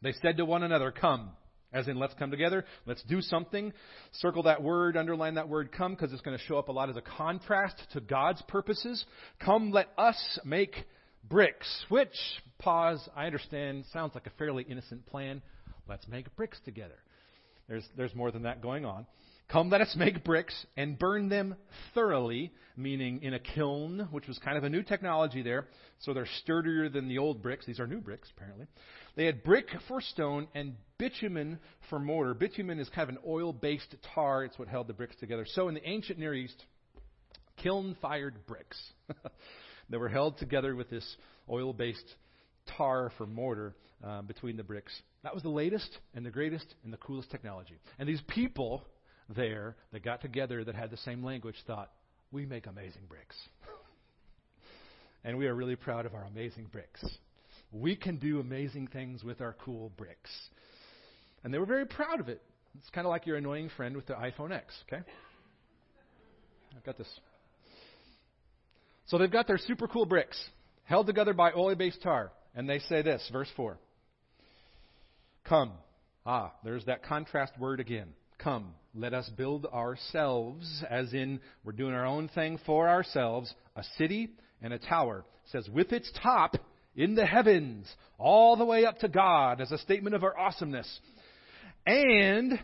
They 0.01 0.13
said 0.23 0.39
to 0.39 0.47
one 0.47 0.63
another, 0.63 0.91
Come. 0.91 1.31
As 1.71 1.87
in, 1.87 1.99
let's 1.99 2.15
come 2.15 2.31
together, 2.31 2.65
let's 2.87 3.03
do 3.03 3.21
something. 3.21 3.75
Circle 4.13 4.45
that 4.45 4.63
word, 4.63 4.97
underline 4.97 5.35
that 5.35 5.51
word 5.51 5.71
come, 5.71 5.93
because 5.93 6.11
it's 6.15 6.23
going 6.23 6.37
to 6.39 6.43
show 6.45 6.57
up 6.57 6.71
a 6.71 6.73
lot 6.73 6.89
as 6.89 6.97
a 6.97 7.03
contrast 7.03 7.77
to 7.93 8.01
God's 8.01 8.41
purposes. 8.49 9.05
Come, 9.45 9.71
let 9.71 9.89
us 9.99 10.39
make 10.47 10.75
bricks, 11.29 11.69
which, 11.91 12.09
pause, 12.59 13.07
I 13.15 13.27
understand, 13.27 13.85
sounds 13.93 14.15
like 14.15 14.27
a 14.27 14.31
fairly 14.39 14.65
innocent 14.67 15.05
plan. 15.05 15.43
Let's 15.87 16.09
make 16.09 16.35
bricks 16.37 16.59
together. 16.65 16.97
There's, 17.69 17.87
there's 17.99 18.15
more 18.15 18.31
than 18.31 18.45
that 18.45 18.63
going 18.63 18.87
on. 18.87 19.05
Come, 19.51 19.71
let 19.71 19.81
us 19.81 19.95
make 19.97 20.25
bricks 20.25 20.55
and 20.77 20.99
burn 20.99 21.31
them 21.31 21.57
thoroughly, 21.95 22.53
meaning 22.77 23.23
in 23.23 23.33
a 23.33 23.39
kiln, 23.39 24.07
which 24.11 24.29
was 24.29 24.39
kind 24.39 24.59
of 24.59 24.65
a 24.65 24.69
new 24.69 24.83
technology 24.83 25.41
there. 25.41 25.69
So 26.01 26.13
they're 26.13 26.29
sturdier 26.43 26.91
than 26.91 27.09
the 27.09 27.17
old 27.17 27.43
bricks. 27.43 27.65
These 27.65 27.81
are 27.81 27.87
new 27.87 28.03
bricks, 28.03 28.29
apparently. 28.37 28.67
They 29.17 29.25
had 29.25 29.43
brick 29.43 29.69
for 29.89 30.03
stone 30.03 30.49
and 30.55 30.75
bitumen 30.99 31.61
for 31.89 31.99
mortar. 31.99 32.35
Bitumen 32.35 32.79
is 32.79 32.91
kind 32.91 33.09
of 33.09 33.17
an 33.17 33.23
oil 33.27 33.55
based 33.55 33.95
tar, 34.15 34.45
it's 34.45 34.59
what 34.59 34.69
held 34.69 34.87
the 34.87 34.93
bricks 34.93 35.17
together. 35.17 35.47
So 35.49 35.69
in 35.69 35.75
the 35.75 35.89
ancient 35.89 36.19
Near 36.19 36.35
East, 36.35 36.63
kiln 37.57 37.97
fired 38.03 38.47
bricks 38.47 38.79
that 39.89 39.99
were 39.99 40.11
held 40.11 40.37
together 40.37 40.77
with 40.77 40.91
this 40.91 41.17
oil 41.49 41.73
based 41.73 42.15
tar 42.77 43.11
for 43.17 43.27
mortar 43.27 43.75
uh, 44.05 44.21
between 44.21 44.59
the 44.59 44.63
bricks. 44.63 44.93
That 45.23 45.33
was 45.33 45.43
the 45.43 45.49
latest 45.49 45.89
and 46.15 46.25
the 46.25 46.31
greatest 46.31 46.67
and 46.85 46.93
the 46.93 46.99
coolest 46.99 47.31
technology. 47.31 47.79
And 47.99 48.07
these 48.07 48.21
people 48.29 48.85
there 49.35 49.77
that 49.93 50.03
got 50.03 50.21
together 50.21 50.65
that 50.65 50.75
had 50.75 50.91
the 50.91 50.97
same 50.99 51.25
language 51.25 51.57
thought, 51.67 51.91
we 52.33 52.47
make 52.47 52.67
amazing 52.67 53.03
bricks. 53.09 53.37
and 55.25 55.39
we 55.39 55.47
are 55.47 55.55
really 55.55 55.77
proud 55.77 56.07
of 56.07 56.15
our 56.15 56.25
amazing 56.25 56.67
bricks. 56.71 57.05
We 57.73 57.97
can 57.97 58.17
do 58.17 58.41
amazing 58.41 58.89
things 58.89 59.23
with 59.23 59.41
our 59.41 59.55
cool 59.65 59.93
bricks. 59.97 60.31
And 61.45 61.53
they 61.53 61.59
were 61.59 61.67
very 61.67 61.87
proud 61.87 62.21
of 62.21 62.29
it. 62.29 62.43
It's 62.79 62.91
kind 62.91 63.07
of 63.07 63.11
like 63.11 63.27
your 63.27 63.37
annoying 63.37 63.71
friend 63.77 63.97
with 63.97 64.07
the 64.07 64.15
iPhone 64.15 64.53
X, 64.53 64.75
okay? 64.87 65.03
I've 66.77 66.85
got 66.85 66.99
this. 66.99 67.09
So 69.07 69.19
they've 69.19 69.31
got 69.31 69.47
their 69.47 69.59
super 69.59 69.89
cool 69.89 70.07
bricks 70.07 70.39
held 70.85 71.07
together 71.07 71.33
by 71.35 71.53
oil 71.53 71.75
based 71.75 72.03
tar. 72.03 72.33
And 72.55 72.69
they 72.69 72.79
say 72.81 73.03
this, 73.03 73.29
verse 73.33 73.49
4 73.57 73.79
Come. 75.45 75.73
Ah, 76.27 76.53
there's 76.65 76.85
that 76.87 77.05
contrast 77.05 77.59
word 77.59 77.81
again. 77.81 78.09
Come, 78.39 78.75
let 78.95 79.15
us 79.15 79.29
build 79.37 79.67
ourselves, 79.67 80.85
as 80.89 81.13
in 81.13 81.41
we're 81.65 81.73
doing 81.73 81.95
our 81.95 82.07
own 82.07 82.29
thing 82.29 82.59
for 82.65 82.89
ourselves, 82.89 83.53
a 83.75 83.83
city 83.97 84.31
and 84.63 84.73
a 84.73 84.79
tower. 84.79 85.25
It 85.45 85.51
says, 85.51 85.69
with 85.69 85.93
its 85.93 86.11
top 86.23 86.55
in 86.95 87.15
the 87.15 87.27
heavens, 87.27 87.87
all 88.19 88.57
the 88.57 88.65
way 88.65 88.85
up 88.85 88.99
to 89.01 89.09
God, 89.09 89.61
as 89.61 89.73
a 89.73 89.79
statement 89.79 90.15
of 90.15 90.23
our 90.23 90.39
awesomeness. 90.39 91.01
And 91.87 92.61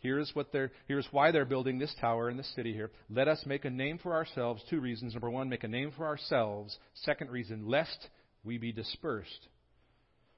here's 0.00 0.30
what 0.34 0.52
they're 0.52 0.72
here's 0.86 1.06
why 1.10 1.30
they're 1.30 1.44
building 1.44 1.78
this 1.78 1.94
tower 2.00 2.30
in 2.30 2.36
this 2.36 2.52
city 2.54 2.72
here. 2.72 2.90
Let 3.10 3.28
us 3.28 3.42
make 3.46 3.64
a 3.64 3.70
name 3.70 3.98
for 3.98 4.14
ourselves. 4.14 4.62
Two 4.68 4.80
reasons. 4.80 5.14
Number 5.14 5.30
one, 5.30 5.48
make 5.48 5.64
a 5.64 5.68
name 5.68 5.92
for 5.96 6.06
ourselves. 6.06 6.76
Second 6.94 7.30
reason, 7.30 7.68
lest 7.68 8.08
we 8.44 8.58
be 8.58 8.72
dispersed 8.72 9.48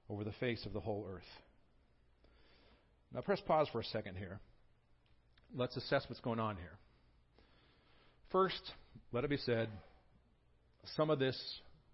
over 0.08 0.24
the 0.24 0.32
face 0.32 0.64
of 0.66 0.72
the 0.72 0.80
whole 0.80 1.06
earth. 1.10 1.22
Now 3.12 3.20
press 3.20 3.40
pause 3.46 3.68
for 3.72 3.80
a 3.80 3.84
second 3.84 4.16
here. 4.16 4.40
Let's 5.54 5.76
assess 5.76 6.04
what's 6.08 6.20
going 6.20 6.40
on 6.40 6.56
here. 6.56 6.78
First, 8.30 8.60
let 9.12 9.24
it 9.24 9.30
be 9.30 9.36
said, 9.36 9.68
some 10.96 11.10
of 11.10 11.18
this 11.18 11.38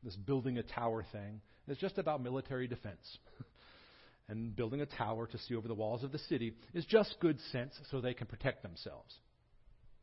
this 0.02 0.14
building 0.14 0.58
a 0.58 0.62
tower 0.62 1.04
thing 1.10 1.40
is 1.66 1.78
just 1.78 1.98
about 1.98 2.22
military 2.22 2.68
defense. 2.68 3.18
and 4.28 4.54
building 4.54 4.80
a 4.80 4.86
tower 4.86 5.26
to 5.26 5.38
see 5.38 5.54
over 5.54 5.68
the 5.68 5.74
walls 5.74 6.04
of 6.04 6.12
the 6.12 6.18
city 6.18 6.54
is 6.74 6.84
just 6.84 7.16
good 7.20 7.38
sense 7.52 7.74
so 7.90 8.00
they 8.00 8.14
can 8.14 8.26
protect 8.26 8.62
themselves. 8.62 9.14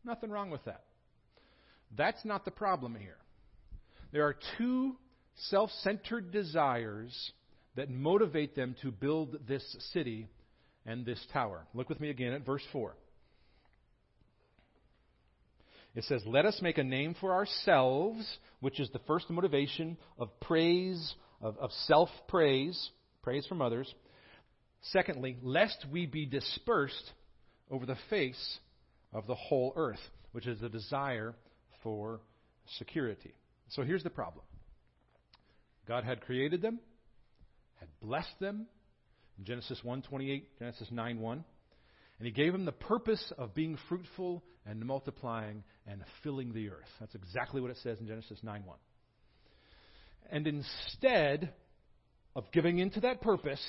Nothing 0.05 0.29
wrong 0.29 0.49
with 0.49 0.63
that. 0.65 0.83
That's 1.95 2.23
not 2.25 2.45
the 2.45 2.51
problem 2.51 2.95
here. 2.95 3.17
There 4.11 4.25
are 4.25 4.35
two 4.57 4.95
self 5.49 5.69
centered 5.81 6.31
desires 6.31 7.31
that 7.75 7.89
motivate 7.89 8.55
them 8.55 8.75
to 8.81 8.91
build 8.91 9.37
this 9.47 9.63
city 9.93 10.27
and 10.85 11.05
this 11.05 11.23
tower. 11.31 11.65
Look 11.73 11.89
with 11.89 11.99
me 11.99 12.09
again 12.09 12.33
at 12.33 12.45
verse 12.45 12.63
4. 12.71 12.95
It 15.95 16.03
says, 16.05 16.23
Let 16.25 16.45
us 16.45 16.59
make 16.61 16.77
a 16.77 16.83
name 16.83 17.15
for 17.19 17.33
ourselves, 17.33 18.25
which 18.59 18.79
is 18.79 18.89
the 18.91 18.99
first 18.99 19.29
motivation 19.29 19.97
of 20.17 20.29
praise, 20.39 21.13
of, 21.41 21.57
of 21.57 21.71
self 21.85 22.09
praise, 22.27 22.89
praise 23.21 23.45
from 23.45 23.61
others. 23.61 23.93
Secondly, 24.91 25.37
lest 25.41 25.85
we 25.91 26.05
be 26.05 26.25
dispersed 26.25 27.11
over 27.71 27.85
the 27.85 27.97
face 28.09 28.59
of 29.13 29.27
the 29.27 29.35
whole 29.35 29.73
earth, 29.75 30.01
which 30.31 30.47
is 30.47 30.59
the 30.59 30.69
desire 30.69 31.35
for 31.83 32.19
security. 32.77 33.33
So 33.69 33.83
here's 33.83 34.03
the 34.03 34.09
problem 34.09 34.43
God 35.87 36.03
had 36.03 36.21
created 36.21 36.61
them, 36.61 36.79
had 37.79 37.89
blessed 38.01 38.39
them 38.39 38.67
Genesis 39.41 39.81
1:28, 39.83 40.45
Genesis 40.59 40.89
9:1, 40.91 41.43
and 42.19 42.25
he 42.25 42.31
gave 42.31 42.51
them 42.51 42.65
the 42.65 42.71
purpose 42.71 43.33
of 43.37 43.55
being 43.55 43.77
fruitful 43.89 44.43
and 44.65 44.83
multiplying 44.85 45.63
and 45.87 46.03
filling 46.23 46.53
the 46.53 46.69
earth. 46.69 46.89
That's 46.99 47.15
exactly 47.15 47.61
what 47.61 47.71
it 47.71 47.77
says 47.83 47.99
in 47.99 48.07
Genesis 48.07 48.39
9:1. 48.43 48.77
And 50.31 50.47
instead 50.47 51.53
of 52.35 52.51
giving 52.51 52.79
into 52.79 53.01
that 53.01 53.21
purpose, 53.21 53.63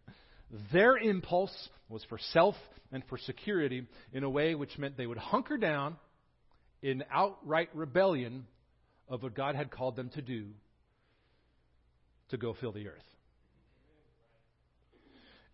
their 0.72 0.96
impulse 0.96 1.68
was 1.88 2.02
for 2.04 2.18
self 2.18 2.56
and 2.90 3.04
for 3.06 3.18
security 3.18 3.86
in 4.12 4.24
a 4.24 4.30
way 4.30 4.54
which 4.54 4.78
meant 4.78 4.96
they 4.96 5.06
would 5.06 5.18
hunker 5.18 5.56
down 5.56 5.96
in 6.82 7.04
outright 7.10 7.68
rebellion 7.74 8.46
of 9.08 9.22
what 9.22 9.34
God 9.34 9.54
had 9.54 9.70
called 9.70 9.96
them 9.96 10.10
to 10.10 10.22
do 10.22 10.48
to 12.30 12.36
go 12.36 12.54
fill 12.54 12.72
the 12.72 12.88
earth. 12.88 13.02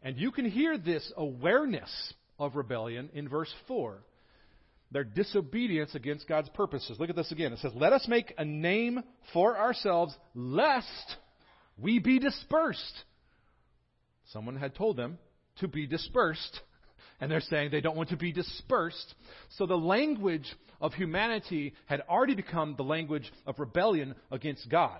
And 0.03 0.17
you 0.17 0.31
can 0.31 0.45
hear 0.45 0.79
this 0.79 1.12
awareness 1.17 1.91
of 2.39 2.57
rebellion 2.57 3.11
in 3.12 3.29
verse 3.29 3.53
4. 3.69 3.99
Their 4.92 5.04
disobedience 5.04 5.94
against 5.94 6.26
God's 6.26 6.49
purposes. 6.49 6.99
Look 6.99 7.11
at 7.11 7.16
this 7.16 7.30
again. 7.30 7.52
It 7.52 7.61
says, 7.61 7.73
Let 7.75 7.92
us 7.92 8.06
make 8.09 8.35
a 8.37 8.44
name 8.44 9.02
for 9.32 9.56
ourselves, 9.56 10.14
lest 10.35 11.16
we 11.78 12.00
be 12.00 12.18
dispersed. 12.18 13.04
Someone 14.32 14.56
had 14.56 14.75
told 14.75 14.97
them 14.97 15.18
to 15.59 15.68
be 15.68 15.87
dispersed, 15.87 16.61
and 17.20 17.30
they're 17.30 17.40
saying 17.40 17.70
they 17.70 17.80
don't 17.80 17.97
want 17.97 18.11
to 18.11 18.16
be 18.16 18.32
dispersed. 18.32 19.14
So 19.50 19.66
the 19.66 19.76
language 19.76 20.47
of 20.80 20.94
humanity 20.94 21.75
had 21.87 22.02
already 22.09 22.35
become 22.35 22.75
the 22.76 22.85
language 22.85 23.30
of 23.47 23.59
rebellion 23.59 24.14
against 24.30 24.68
God 24.68 24.99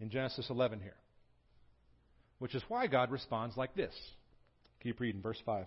in 0.00 0.10
Genesis 0.10 0.46
11 0.50 0.80
here. 0.80 0.96
Which 2.38 2.54
is 2.56 2.62
why 2.66 2.88
God 2.88 3.12
responds 3.12 3.56
like 3.56 3.74
this. 3.74 3.94
Keep 4.82 4.98
reading, 4.98 5.22
verse 5.22 5.40
5. 5.46 5.66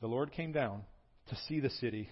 The 0.00 0.06
Lord 0.06 0.32
came 0.32 0.52
down 0.52 0.82
to 1.28 1.36
see 1.48 1.60
the 1.60 1.70
city 1.70 2.08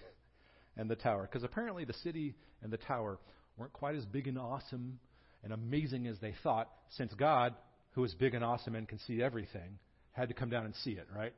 and 0.75 0.89
the 0.89 0.95
tower. 0.95 1.23
Because 1.23 1.43
apparently 1.43 1.85
the 1.85 1.93
city 1.93 2.35
and 2.61 2.71
the 2.71 2.77
tower 2.77 3.19
weren't 3.57 3.73
quite 3.73 3.95
as 3.95 4.05
big 4.05 4.27
and 4.27 4.37
awesome 4.37 4.99
and 5.43 5.53
amazing 5.53 6.07
as 6.07 6.19
they 6.19 6.33
thought, 6.43 6.69
since 6.91 7.13
God, 7.13 7.55
who 7.91 8.03
is 8.03 8.13
big 8.13 8.33
and 8.33 8.43
awesome 8.43 8.75
and 8.75 8.87
can 8.87 8.99
see 8.99 9.21
everything, 9.21 9.79
had 10.11 10.29
to 10.29 10.33
come 10.33 10.49
down 10.49 10.65
and 10.65 10.75
see 10.83 10.91
it, 10.91 11.07
right? 11.15 11.33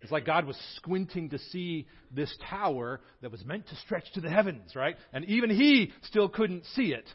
It's 0.00 0.12
like 0.12 0.24
God 0.24 0.46
was 0.46 0.56
squinting 0.76 1.30
to 1.30 1.38
see 1.38 1.88
this 2.12 2.32
tower 2.48 3.00
that 3.20 3.32
was 3.32 3.44
meant 3.44 3.68
to 3.68 3.76
stretch 3.76 4.04
to 4.14 4.20
the 4.20 4.30
heavens, 4.30 4.76
right? 4.76 4.96
And 5.12 5.24
even 5.24 5.50
He 5.50 5.92
still 6.02 6.28
couldn't 6.28 6.64
see 6.74 6.92
it. 6.92 7.08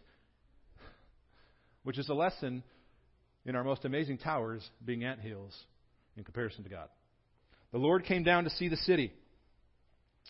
Which 1.83 1.97
is 1.97 2.09
a 2.09 2.13
lesson 2.13 2.63
in 3.45 3.55
our 3.55 3.63
most 3.63 3.85
amazing 3.85 4.17
towers 4.17 4.69
being 4.83 5.03
ant 5.03 5.21
hills 5.21 5.57
in 6.17 6.23
comparison 6.23 6.63
to 6.63 6.69
God. 6.69 6.89
The 7.73 7.79
Lord 7.79 8.05
came 8.05 8.23
down 8.23 8.43
to 8.43 8.51
see 8.51 8.69
the 8.69 8.77
city. 8.77 9.11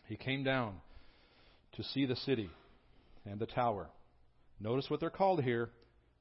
He 0.08 0.16
came 0.16 0.46
down 0.46 0.76
to 1.74 1.84
see 1.84 2.06
the 2.06 2.16
city 2.16 2.50
and 3.26 3.38
the 3.38 3.46
tower. 3.46 3.90
Notice 4.62 4.90
what 4.90 5.02
they're 5.02 5.10
called 5.10 5.44
here, 5.44 5.70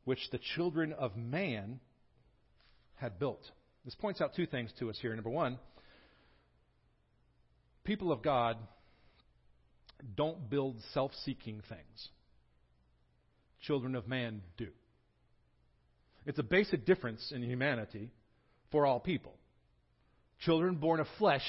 which 0.04 0.18
the 0.32 0.40
children 0.56 0.92
of 0.92 1.16
man 1.16 1.78
had 2.96 3.20
built. 3.20 3.40
This 3.84 3.94
points 3.94 4.20
out 4.20 4.34
two 4.34 4.46
things 4.46 4.72
to 4.80 4.90
us 4.90 4.98
here. 5.00 5.14
Number 5.14 5.30
one, 5.30 5.60
people 7.84 8.10
of 8.10 8.20
God 8.20 8.56
don't 10.16 10.50
build 10.50 10.76
self 10.92 11.12
seeking 11.24 11.62
things, 11.68 12.08
children 13.60 13.94
of 13.94 14.08
man 14.08 14.42
do. 14.56 14.68
It's 16.26 16.40
a 16.40 16.44
basic 16.44 16.84
difference 16.84 17.32
in 17.32 17.44
humanity 17.44 18.10
for 18.72 18.86
all 18.86 18.98
people. 18.98 19.34
Children 20.44 20.76
born 20.76 21.00
of 21.00 21.06
flesh 21.18 21.44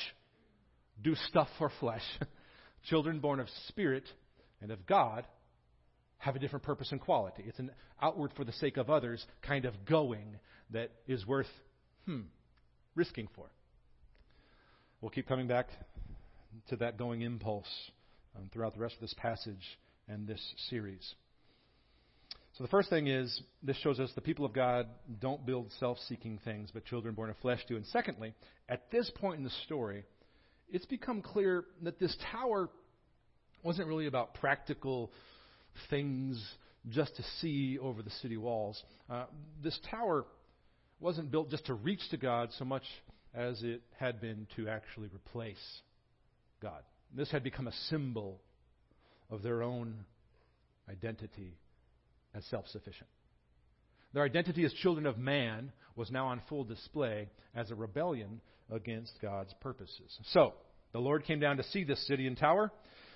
do 1.01 1.15
stuff 1.27 1.47
for 1.57 1.71
flesh. 1.79 2.03
Children 2.89 3.19
born 3.19 3.39
of 3.39 3.47
spirit 3.67 4.03
and 4.61 4.71
of 4.71 4.85
God 4.85 5.25
have 6.17 6.35
a 6.35 6.39
different 6.39 6.63
purpose 6.63 6.91
and 6.91 7.01
quality. 7.01 7.43
It's 7.45 7.59
an 7.59 7.71
outward 8.01 8.31
for 8.35 8.45
the 8.45 8.53
sake 8.53 8.77
of 8.77 8.89
others 8.89 9.25
kind 9.41 9.65
of 9.65 9.73
going 9.85 10.37
that 10.71 10.91
is 11.07 11.25
worth, 11.25 11.47
hmm, 12.05 12.21
risking 12.95 13.27
for. 13.35 13.45
We'll 15.01 15.11
keep 15.11 15.27
coming 15.27 15.47
back 15.47 15.67
to 16.69 16.77
that 16.77 16.97
going 16.97 17.23
impulse 17.23 17.67
um, 18.37 18.49
throughout 18.53 18.73
the 18.73 18.79
rest 18.79 18.95
of 18.95 19.01
this 19.01 19.13
passage 19.15 19.77
and 20.07 20.27
this 20.27 20.41
series. 20.69 21.15
So 22.53 22.63
the 22.63 22.69
first 22.69 22.89
thing 22.89 23.07
is, 23.07 23.41
this 23.63 23.77
shows 23.77 23.99
us 23.99 24.11
the 24.13 24.21
people 24.21 24.45
of 24.45 24.53
God 24.53 24.87
don't 25.19 25.43
build 25.43 25.71
self 25.79 25.97
seeking 26.07 26.39
things, 26.45 26.69
but 26.71 26.85
children 26.85 27.15
born 27.15 27.31
of 27.31 27.37
flesh 27.37 27.59
do. 27.67 27.75
And 27.75 27.85
secondly, 27.87 28.35
at 28.69 28.91
this 28.91 29.09
point 29.15 29.39
in 29.39 29.43
the 29.43 29.49
story, 29.65 30.03
it's 30.69 30.85
become 30.85 31.23
clear 31.23 31.65
that 31.81 31.99
this 31.99 32.15
tower 32.31 32.69
wasn't 33.63 33.87
really 33.87 34.05
about 34.05 34.35
practical 34.35 35.11
things 35.89 36.43
just 36.89 37.15
to 37.15 37.23
see 37.41 37.79
over 37.79 38.03
the 38.03 38.11
city 38.21 38.37
walls. 38.37 38.83
Uh, 39.09 39.25
this 39.63 39.79
tower 39.89 40.25
wasn't 40.99 41.31
built 41.31 41.49
just 41.49 41.65
to 41.65 41.73
reach 41.73 42.01
to 42.11 42.17
God 42.17 42.49
so 42.59 42.65
much 42.65 42.83
as 43.33 43.63
it 43.63 43.81
had 43.97 44.21
been 44.21 44.45
to 44.57 44.67
actually 44.67 45.07
replace 45.07 45.81
God. 46.61 46.83
This 47.15 47.31
had 47.31 47.43
become 47.43 47.67
a 47.67 47.73
symbol 47.89 48.41
of 49.31 49.41
their 49.41 49.63
own 49.63 50.05
identity 50.87 51.57
as 52.35 52.45
self 52.45 52.67
sufficient. 52.67 53.09
Their 54.13 54.23
identity 54.23 54.63
as 54.65 54.73
children 54.73 55.05
of 55.05 55.17
man 55.17 55.71
was 55.95 56.11
now 56.11 56.27
on 56.27 56.41
full 56.49 56.63
display 56.63 57.29
as 57.55 57.71
a 57.71 57.75
rebellion 57.75 58.41
against 58.71 59.13
God's 59.21 59.53
purposes. 59.61 60.17
So, 60.31 60.53
the 60.91 60.99
Lord 60.99 61.25
came 61.25 61.39
down 61.39 61.57
to 61.57 61.63
see 61.63 61.83
this 61.83 62.05
city 62.07 62.27
and 62.27 62.37
tower, 62.37 62.71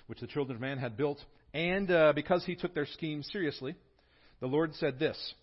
which 0.06 0.20
the 0.20 0.26
children 0.26 0.56
of 0.56 0.60
man 0.60 0.78
had 0.78 0.96
built, 0.96 1.18
and 1.54 1.90
uh, 1.90 2.12
because 2.14 2.44
he 2.44 2.56
took 2.56 2.74
their 2.74 2.86
scheme 2.86 3.22
seriously, 3.22 3.74
the 4.40 4.46
Lord 4.46 4.74
said 4.74 4.98
this 4.98 5.34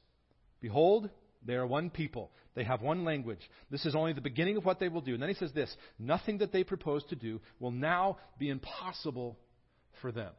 Behold, 0.62 1.10
they 1.46 1.56
are 1.56 1.68
one 1.68 1.90
people. 1.90 2.32
They 2.56 2.64
have 2.64 2.82
one 2.82 3.04
language. 3.04 3.42
This 3.70 3.86
is 3.86 3.96
only 3.96 4.14
the 4.14 4.22
beginning 4.22 4.58
of 4.58 4.66
what 4.66 4.80
they 4.80 4.88
will 4.88 5.02
do. 5.02 5.14
And 5.14 5.22
then 5.22 5.30
he 5.30 5.36
says 5.36 5.52
this 5.54 5.74
Nothing 6.00 6.40
that 6.40 6.52
they 6.52 6.64
propose 6.64 7.04
to 7.06 7.16
do 7.16 7.42
will 7.60 7.72
now 7.72 8.18
be 8.40 8.50
impossible 8.50 9.38
for 10.02 10.12
them. 10.12 10.32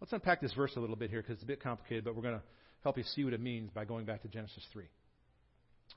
Let's 0.00 0.12
unpack 0.12 0.40
this 0.40 0.52
verse 0.52 0.72
a 0.76 0.80
little 0.80 0.96
bit 0.96 1.10
here 1.10 1.20
because 1.20 1.34
it's 1.34 1.42
a 1.42 1.46
bit 1.46 1.62
complicated, 1.62 2.04
but 2.04 2.14
we're 2.14 2.22
going 2.22 2.36
to 2.36 2.42
help 2.82 2.96
you 2.96 3.04
see 3.04 3.24
what 3.24 3.32
it 3.32 3.40
means 3.40 3.70
by 3.70 3.84
going 3.84 4.04
back 4.04 4.22
to 4.22 4.28
Genesis 4.28 4.64
3. 4.72 4.84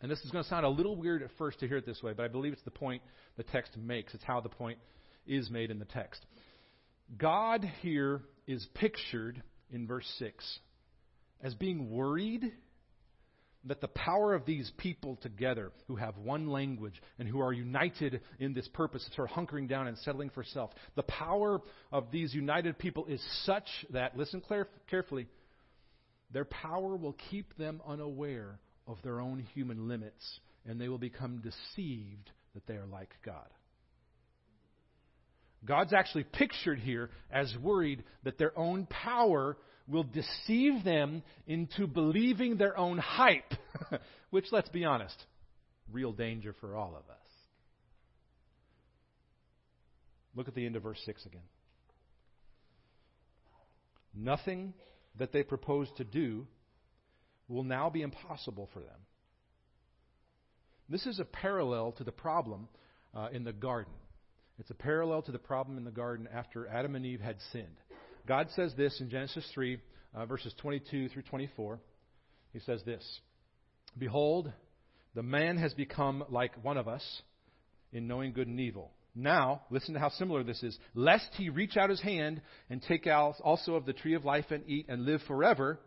And 0.02 0.10
this 0.10 0.20
is 0.22 0.32
going 0.32 0.44
to 0.44 0.50
sound 0.50 0.66
a 0.66 0.70
little 0.70 0.96
weird 0.96 1.22
at 1.22 1.30
first 1.38 1.60
to 1.60 1.68
hear 1.68 1.78
it 1.78 1.86
this 1.86 2.02
way, 2.02 2.14
but 2.14 2.24
I 2.24 2.28
believe 2.28 2.54
it's 2.54 2.64
the 2.64 2.72
point 2.72 3.04
the 3.38 3.44
text 3.44 3.78
makes. 3.78 4.14
It's 4.14 4.24
how 4.24 4.42
the 4.42 4.50
point 4.50 4.80
is 5.28 5.50
made 5.50 5.70
in 5.70 5.78
the 5.78 5.86
text. 5.86 6.26
God 7.18 7.70
here 7.82 8.22
is 8.48 8.66
pictured 8.74 9.42
in 9.70 9.86
verse 9.86 10.12
6 10.18 10.60
as 11.44 11.54
being 11.56 11.92
worried 11.92 12.52
that 13.66 13.82
the 13.82 13.88
power 13.88 14.34
of 14.34 14.46
these 14.46 14.72
people 14.78 15.18
together 15.18 15.72
who 15.88 15.96
have 15.96 16.18
one 16.18 16.48
language 16.48 17.00
and 17.20 17.28
who 17.28 17.42
are 17.42 17.54
united 17.54 18.22
in 18.40 18.54
this 18.54 18.68
purpose 18.70 19.06
of 19.06 19.14
sort 19.14 19.30
of 19.30 19.36
hunkering 19.36 19.70
down 19.70 19.88
and 19.88 19.98
settling 20.00 20.30
for 20.32 20.44
self, 20.44 20.72
the 20.96 21.04
power 21.04 21.62
of 21.92 22.12
these 22.12 22.34
united 22.34 22.78
people 22.80 23.06
is 23.06 23.22
such 23.46 23.68
that, 23.92 24.18
listen 24.18 24.42
carefully, 24.90 25.28
their 26.32 26.46
power 26.46 26.96
will 26.96 27.16
keep 27.30 27.56
them 27.58 27.82
unaware 27.88 28.60
of 28.88 28.98
their 29.04 29.20
own 29.20 29.46
human 29.54 29.88
limits 29.88 30.40
and 30.66 30.80
they 30.80 30.88
will 30.88 30.98
become 30.98 31.42
deceived 31.42 32.32
that 32.54 32.66
they 32.68 32.76
are 32.76 32.88
like 32.88 33.14
God. 33.26 33.48
God's 35.64 35.94
actually 35.94 36.24
pictured 36.24 36.80
here 36.80 37.12
as 37.30 37.56
worried 37.62 38.04
that 38.24 38.38
their 38.38 38.58
own 38.58 38.88
power 38.88 39.58
will 39.88 40.04
deceive 40.04 40.84
them 40.84 41.24
into 41.48 41.88
believing 41.88 42.58
their 42.58 42.78
own 42.78 42.98
hype, 42.98 43.54
which, 44.30 44.46
let's 44.52 44.70
be 44.70 44.86
honest, 44.86 45.16
real 45.92 46.12
danger 46.12 46.56
for 46.60 46.76
all 46.76 46.90
of 46.90 47.10
us. 47.10 47.18
Look 50.36 50.48
at 50.48 50.56
the 50.56 50.66
end 50.66 50.76
of 50.76 50.84
verse 50.84 51.02
6 51.06 51.26
again. 51.26 51.42
Nothing 54.14 54.74
that 55.18 55.32
they 55.32 55.44
propose 55.44 55.88
to 55.98 56.04
do 56.04 56.48
will 57.48 57.64
now 57.64 57.90
be 57.90 58.02
impossible 58.02 58.70
for 58.74 58.80
them. 58.80 59.00
This 60.90 61.06
is 61.06 61.20
a 61.20 61.26
parallel 61.26 61.94
to 61.94 62.04
the 62.04 62.12
problem 62.12 62.68
uh, 63.16 63.30
in 63.32 63.44
the 63.44 63.54
garden. 63.54 63.94
It's 64.60 64.70
a 64.70 64.76
parallel 64.76 65.22
to 65.24 65.32
the 65.32 65.40
problem 65.40 65.78
in 65.78 65.86
the 65.86 65.92
garden 65.92 66.28
after 66.32 66.68
Adam 66.68 66.96
and 66.96 67.06
Eve 67.06 67.22
had 67.22 67.38
sinned. 67.52 67.78
God 68.28 68.48
says 68.56 68.74
this 68.76 69.00
in 69.02 69.10
Genesis 69.10 69.46
3, 69.54 69.80
uh, 70.14 70.26
verses 70.26 70.54
22 70.62 71.10
through 71.10 71.24
24. 71.24 71.80
He 72.54 72.60
says 72.60 72.82
this 72.86 73.04
Behold, 73.98 74.52
the 75.16 75.24
man 75.24 75.58
has 75.58 75.74
become 75.74 76.24
like 76.30 76.52
one 76.64 76.78
of 76.78 76.88
us 76.88 77.22
in 77.92 78.08
knowing 78.08 78.34
good 78.34 78.48
and 78.48 78.60
evil. 78.60 78.92
Now, 79.14 79.64
listen 79.70 79.94
to 79.96 80.00
how 80.00 80.10
similar 80.10 80.44
this 80.44 80.64
is. 80.64 80.78
Lest 80.94 81.30
he 81.36 81.50
reach 81.50 81.76
out 81.76 81.90
his 81.90 82.02
hand 82.02 82.42
and 82.70 82.82
take 82.82 83.08
out 83.08 83.36
also 83.44 83.76
of 83.76 83.86
the 83.86 83.94
tree 83.94 84.14
of 84.14 84.24
life 84.24 84.46
and 84.52 84.64
eat 84.68 84.86
and 84.88 85.06
live 85.06 85.22
forever. 85.28 85.80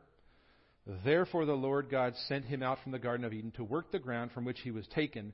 Therefore, 1.05 1.47
the 1.47 1.55
Lord 1.55 1.88
God 1.90 2.14
sent 2.29 2.44
him 2.44 2.62
out 2.62 2.79
from 2.83 2.92
the 2.92 2.99
Garden 2.99 3.25
of 3.25 3.33
Eden 3.33 3.53
to 3.53 3.64
work 3.64 3.90
the 3.90 3.99
ground 3.99 4.33
from 4.33 4.44
which 4.44 4.61
he 4.61 4.70
was 4.70 4.87
taken. 4.88 5.33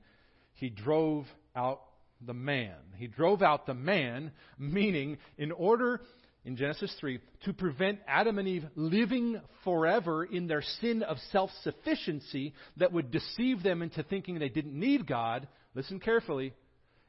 He 0.53 0.69
drove 0.69 1.25
out 1.53 1.81
the 2.25 2.33
man. 2.33 2.77
He 2.95 3.07
drove 3.07 3.41
out 3.41 3.65
the 3.65 3.73
man, 3.73 4.31
meaning, 4.57 5.17
in 5.37 5.51
order, 5.51 6.01
in 6.43 6.55
Genesis 6.55 6.93
3, 6.99 7.19
to 7.45 7.53
prevent 7.53 7.99
Adam 8.07 8.39
and 8.39 8.47
Eve 8.47 8.65
living 8.75 9.39
forever 9.63 10.23
in 10.23 10.47
their 10.47 10.63
sin 10.81 11.03
of 11.03 11.17
self 11.31 11.51
sufficiency 11.63 12.53
that 12.77 12.91
would 12.91 13.11
deceive 13.11 13.61
them 13.61 13.81
into 13.81 14.01
thinking 14.03 14.39
they 14.39 14.49
didn't 14.49 14.77
need 14.77 15.05
God, 15.05 15.47
listen 15.75 15.99
carefully, 15.99 16.53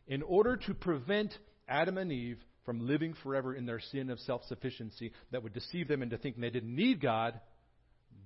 in 0.06 0.22
order 0.22 0.56
to 0.56 0.74
prevent 0.74 1.32
Adam 1.66 1.96
and 1.96 2.12
Eve 2.12 2.38
from 2.66 2.86
living 2.86 3.14
forever 3.22 3.54
in 3.54 3.64
their 3.64 3.80
sin 3.80 4.10
of 4.10 4.18
self 4.20 4.42
sufficiency 4.48 5.12
that 5.30 5.42
would 5.42 5.54
deceive 5.54 5.88
them 5.88 6.02
into 6.02 6.18
thinking 6.18 6.42
they 6.42 6.50
didn't 6.50 6.74
need 6.74 7.00
God, 7.00 7.40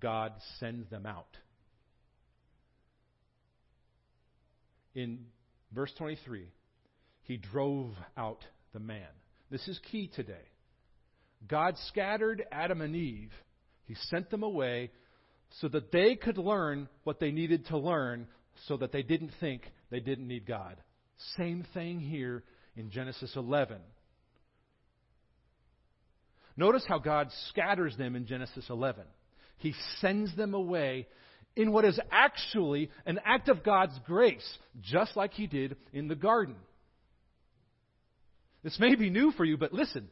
God 0.00 0.32
sends 0.58 0.88
them 0.90 1.06
out. 1.06 1.36
In 4.94 5.26
verse 5.72 5.92
23, 5.98 6.46
he 7.22 7.36
drove 7.36 7.92
out 8.16 8.44
the 8.72 8.80
man. 8.80 9.06
This 9.50 9.68
is 9.68 9.78
key 9.90 10.10
today. 10.14 10.34
God 11.48 11.76
scattered 11.88 12.44
Adam 12.50 12.80
and 12.80 12.94
Eve, 12.94 13.32
he 13.84 13.94
sent 14.10 14.30
them 14.30 14.42
away 14.42 14.90
so 15.60 15.68
that 15.68 15.92
they 15.92 16.16
could 16.16 16.38
learn 16.38 16.88
what 17.04 17.20
they 17.20 17.30
needed 17.30 17.66
to 17.66 17.78
learn 17.78 18.26
so 18.66 18.76
that 18.78 18.92
they 18.92 19.02
didn't 19.02 19.32
think 19.38 19.62
they 19.90 20.00
didn't 20.00 20.26
need 20.26 20.46
God. 20.46 20.76
Same 21.36 21.64
thing 21.72 22.00
here 22.00 22.42
in 22.76 22.90
Genesis 22.90 23.32
11. 23.36 23.78
Notice 26.56 26.84
how 26.88 26.98
God 26.98 27.28
scatters 27.50 27.96
them 27.96 28.16
in 28.16 28.26
Genesis 28.26 28.64
11. 28.70 29.04
He 29.58 29.74
sends 30.00 30.34
them 30.36 30.54
away 30.54 31.06
in 31.54 31.72
what 31.72 31.84
is 31.84 31.98
actually 32.10 32.90
an 33.04 33.18
act 33.24 33.48
of 33.48 33.62
God's 33.62 33.98
grace, 34.06 34.46
just 34.82 35.16
like 35.16 35.32
He 35.32 35.46
did 35.46 35.76
in 35.92 36.08
the 36.08 36.14
garden. 36.14 36.56
This 38.62 38.78
may 38.80 38.94
be 38.94 39.10
new 39.10 39.32
for 39.32 39.44
you, 39.44 39.56
but 39.56 39.72
listen. 39.72 40.08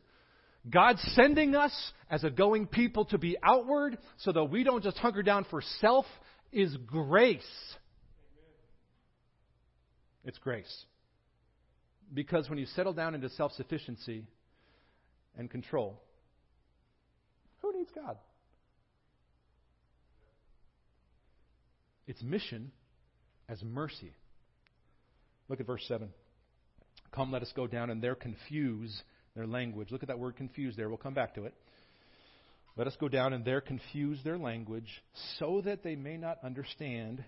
God's 0.68 1.03
sending 1.14 1.55
us 1.55 1.72
as 2.11 2.24
a 2.24 2.31
going 2.31 2.66
people 2.66 3.05
to 3.07 3.18
be 3.18 3.37
outward 3.42 3.98
so 4.18 4.33
that 4.33 4.44
we 4.44 4.64
don't 4.64 4.83
just 4.83 4.96
hunker 4.96 5.22
down 5.22 5.46
for 5.50 5.62
self 5.81 6.07
is 6.53 6.74
grace. 6.87 7.42
It's 10.24 10.38
grace. 10.38 10.85
Because 12.12 12.48
when 12.48 12.59
you 12.59 12.66
settle 12.66 12.92
down 12.92 13.14
into 13.14 13.29
self 13.31 13.53
sufficiency 13.53 14.24
and 15.37 15.50
control, 15.50 16.00
who 17.61 17.77
needs 17.77 17.90
God? 17.94 18.16
It's 22.07 22.22
mission 22.22 22.70
as 23.48 23.62
mercy. 23.62 24.12
Look 25.48 25.61
at 25.61 25.66
verse 25.66 25.85
7. 25.88 26.09
Come, 27.12 27.33
let 27.33 27.42
us 27.42 27.53
go 27.55 27.66
down, 27.66 27.90
and 27.90 28.03
there 28.03 28.14
confuse 28.14 29.03
their 29.35 29.47
language. 29.47 29.90
Look 29.90 30.03
at 30.03 30.09
that 30.09 30.18
word 30.18 30.37
confused 30.37 30.79
there. 30.79 30.88
We'll 30.88 30.99
come 30.99 31.14
back 31.14 31.35
to 31.35 31.44
it. 31.44 31.55
Let 32.77 32.87
us 32.87 32.97
go 32.99 33.09
down 33.09 33.33
and 33.33 33.44
there 33.44 33.61
confuse 33.61 34.18
their 34.25 34.38
language 34.38 34.88
so 35.38 35.62
that 35.64 35.83
they 35.83 35.94
may 35.94 36.16
not 36.16 36.38
understand 36.42 37.23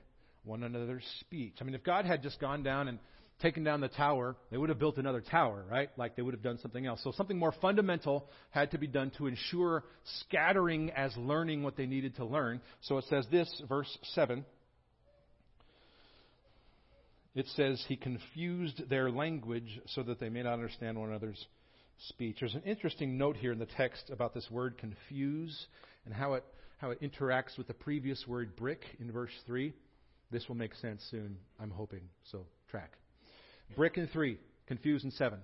one 0.45 0.63
another's 0.63 1.05
speech. 1.21 1.55
I 1.61 1.65
mean, 1.65 1.75
if 1.75 1.85
God 1.85 2.05
had 2.05 2.23
just 2.23 2.41
gone 2.41 2.63
down 2.63 2.89
and 2.89 2.99
taken 3.41 3.63
down 3.65 3.81
the 3.81 3.89
tower, 3.89 4.37
they 4.51 4.57
would 4.57 4.71
have 4.71 4.79
built 4.79 4.97
another 4.97 5.21
tower, 5.21 5.65
right? 5.71 5.91
Like 5.97 6.17
they 6.17 6.23
would 6.23 6.35
have 6.35 6.43
done 6.43 6.59
something 6.59 6.87
else. 6.87 7.01
So 7.05 7.13
something 7.13 7.39
more 7.39 7.55
fundamental 7.61 8.29
had 8.51 8.71
to 8.73 8.79
be 8.79 8.87
done 8.87 9.13
to 9.19 9.27
ensure 9.27 9.85
scattering 10.21 10.91
as 10.91 11.17
learning 11.17 11.63
what 11.63 11.77
they 11.77 11.87
needed 11.87 12.17
to 12.17 12.25
learn. 12.25 12.61
So 12.83 12.99
it 12.99 13.05
says 13.09 13.27
this, 13.31 13.63
verse 13.69 13.99
7 14.15 14.45
it 17.37 17.47
says 17.55 17.85
he 17.87 17.97
confused 17.97 18.89
their 18.89 19.11
language 19.11 19.79
so 19.89 20.03
that 20.03 20.19
they 20.19 20.31
may 20.31 20.43
not 20.43 20.55
understand 20.55 20.99
one 20.99 21.11
another's 21.11 21.47
speech. 22.09 22.37
There's 22.41 22.55
an 22.55 22.63
interesting 22.65 23.17
note 23.19 23.37
here 23.37 23.53
in 23.53 23.59
the 23.59 23.67
text 23.67 24.11
about 24.11 24.35
this 24.35 24.51
word 24.51 24.79
confuse 24.79 25.67
and 26.05 26.15
how 26.15 26.35
it 26.35 26.45
how 26.79 26.91
it 26.91 27.01
interacts 27.01 27.57
with 27.57 27.67
the 27.67 27.75
previous 27.75 28.27
word 28.27 28.55
brick 28.57 28.83
in 29.01 29.11
verse 29.11 29.31
3. 29.47 29.73
This 30.31 30.47
will 30.49 30.57
make 30.57 30.75
sense 30.75 31.03
soon, 31.11 31.37
I'm 31.61 31.71
hoping. 31.71 32.03
So, 32.31 32.47
track. 32.71 32.93
Brick 33.77 33.97
in 33.97 34.09
3, 34.09 34.39
confuse 34.67 35.05
in 35.05 35.11
7. 35.11 35.39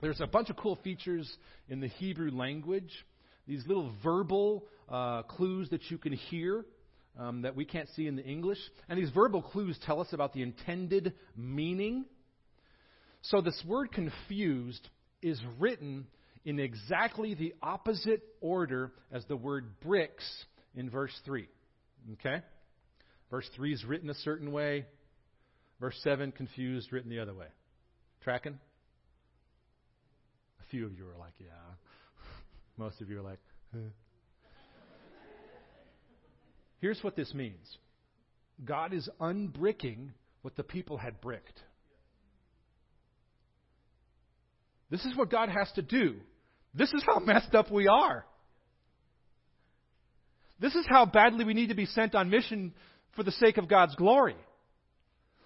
There's 0.00 0.20
a 0.20 0.26
bunch 0.26 0.50
of 0.50 0.56
cool 0.56 0.78
features 0.84 1.34
in 1.68 1.80
the 1.80 1.88
Hebrew 1.88 2.30
language. 2.30 2.90
These 3.46 3.66
little 3.66 3.92
verbal 4.02 4.66
uh, 4.88 5.22
clues 5.22 5.70
that 5.70 5.90
you 5.90 5.98
can 5.98 6.12
hear 6.12 6.64
um, 7.18 7.42
that 7.42 7.54
we 7.54 7.64
can't 7.64 7.88
see 7.96 8.06
in 8.06 8.16
the 8.16 8.24
English. 8.24 8.58
And 8.88 8.98
these 8.98 9.10
verbal 9.10 9.42
clues 9.42 9.78
tell 9.86 10.00
us 10.00 10.08
about 10.12 10.32
the 10.32 10.42
intended 10.42 11.14
meaning. 11.36 12.04
So 13.22 13.40
this 13.40 13.60
word 13.66 13.92
confused 13.92 14.86
is 15.24 15.40
written 15.58 16.06
in 16.44 16.60
exactly 16.60 17.34
the 17.34 17.54
opposite 17.62 18.22
order 18.42 18.92
as 19.10 19.24
the 19.26 19.36
word 19.36 19.80
bricks 19.80 20.44
in 20.76 20.90
verse 20.90 21.18
3. 21.24 21.48
Okay? 22.12 22.42
Verse 23.30 23.48
3 23.56 23.72
is 23.72 23.84
written 23.84 24.10
a 24.10 24.14
certain 24.14 24.52
way. 24.52 24.84
Verse 25.80 25.98
7, 26.02 26.30
confused, 26.32 26.92
written 26.92 27.10
the 27.10 27.20
other 27.20 27.34
way. 27.34 27.46
Tracking? 28.22 28.58
A 30.60 30.70
few 30.70 30.84
of 30.84 30.92
you 30.92 31.04
are 31.04 31.18
like, 31.18 31.32
yeah. 31.40 31.46
Most 32.76 33.00
of 33.00 33.08
you 33.08 33.18
are 33.18 33.22
like, 33.22 33.40
huh. 33.72 33.80
Here's 36.80 37.02
what 37.02 37.16
this 37.16 37.32
means 37.32 37.78
God 38.62 38.92
is 38.92 39.08
unbricking 39.18 40.10
what 40.42 40.54
the 40.54 40.62
people 40.62 40.98
had 40.98 41.18
bricked. 41.22 41.58
This 44.90 45.04
is 45.04 45.16
what 45.16 45.30
God 45.30 45.48
has 45.48 45.70
to 45.72 45.82
do. 45.82 46.16
This 46.74 46.92
is 46.92 47.02
how 47.06 47.18
messed 47.24 47.54
up 47.54 47.70
we 47.70 47.88
are. 47.88 48.24
This 50.60 50.74
is 50.74 50.86
how 50.88 51.04
badly 51.04 51.44
we 51.44 51.54
need 51.54 51.68
to 51.68 51.74
be 51.74 51.86
sent 51.86 52.14
on 52.14 52.30
mission 52.30 52.72
for 53.16 53.22
the 53.22 53.32
sake 53.32 53.58
of 53.58 53.68
God's 53.68 53.94
glory. 53.96 54.36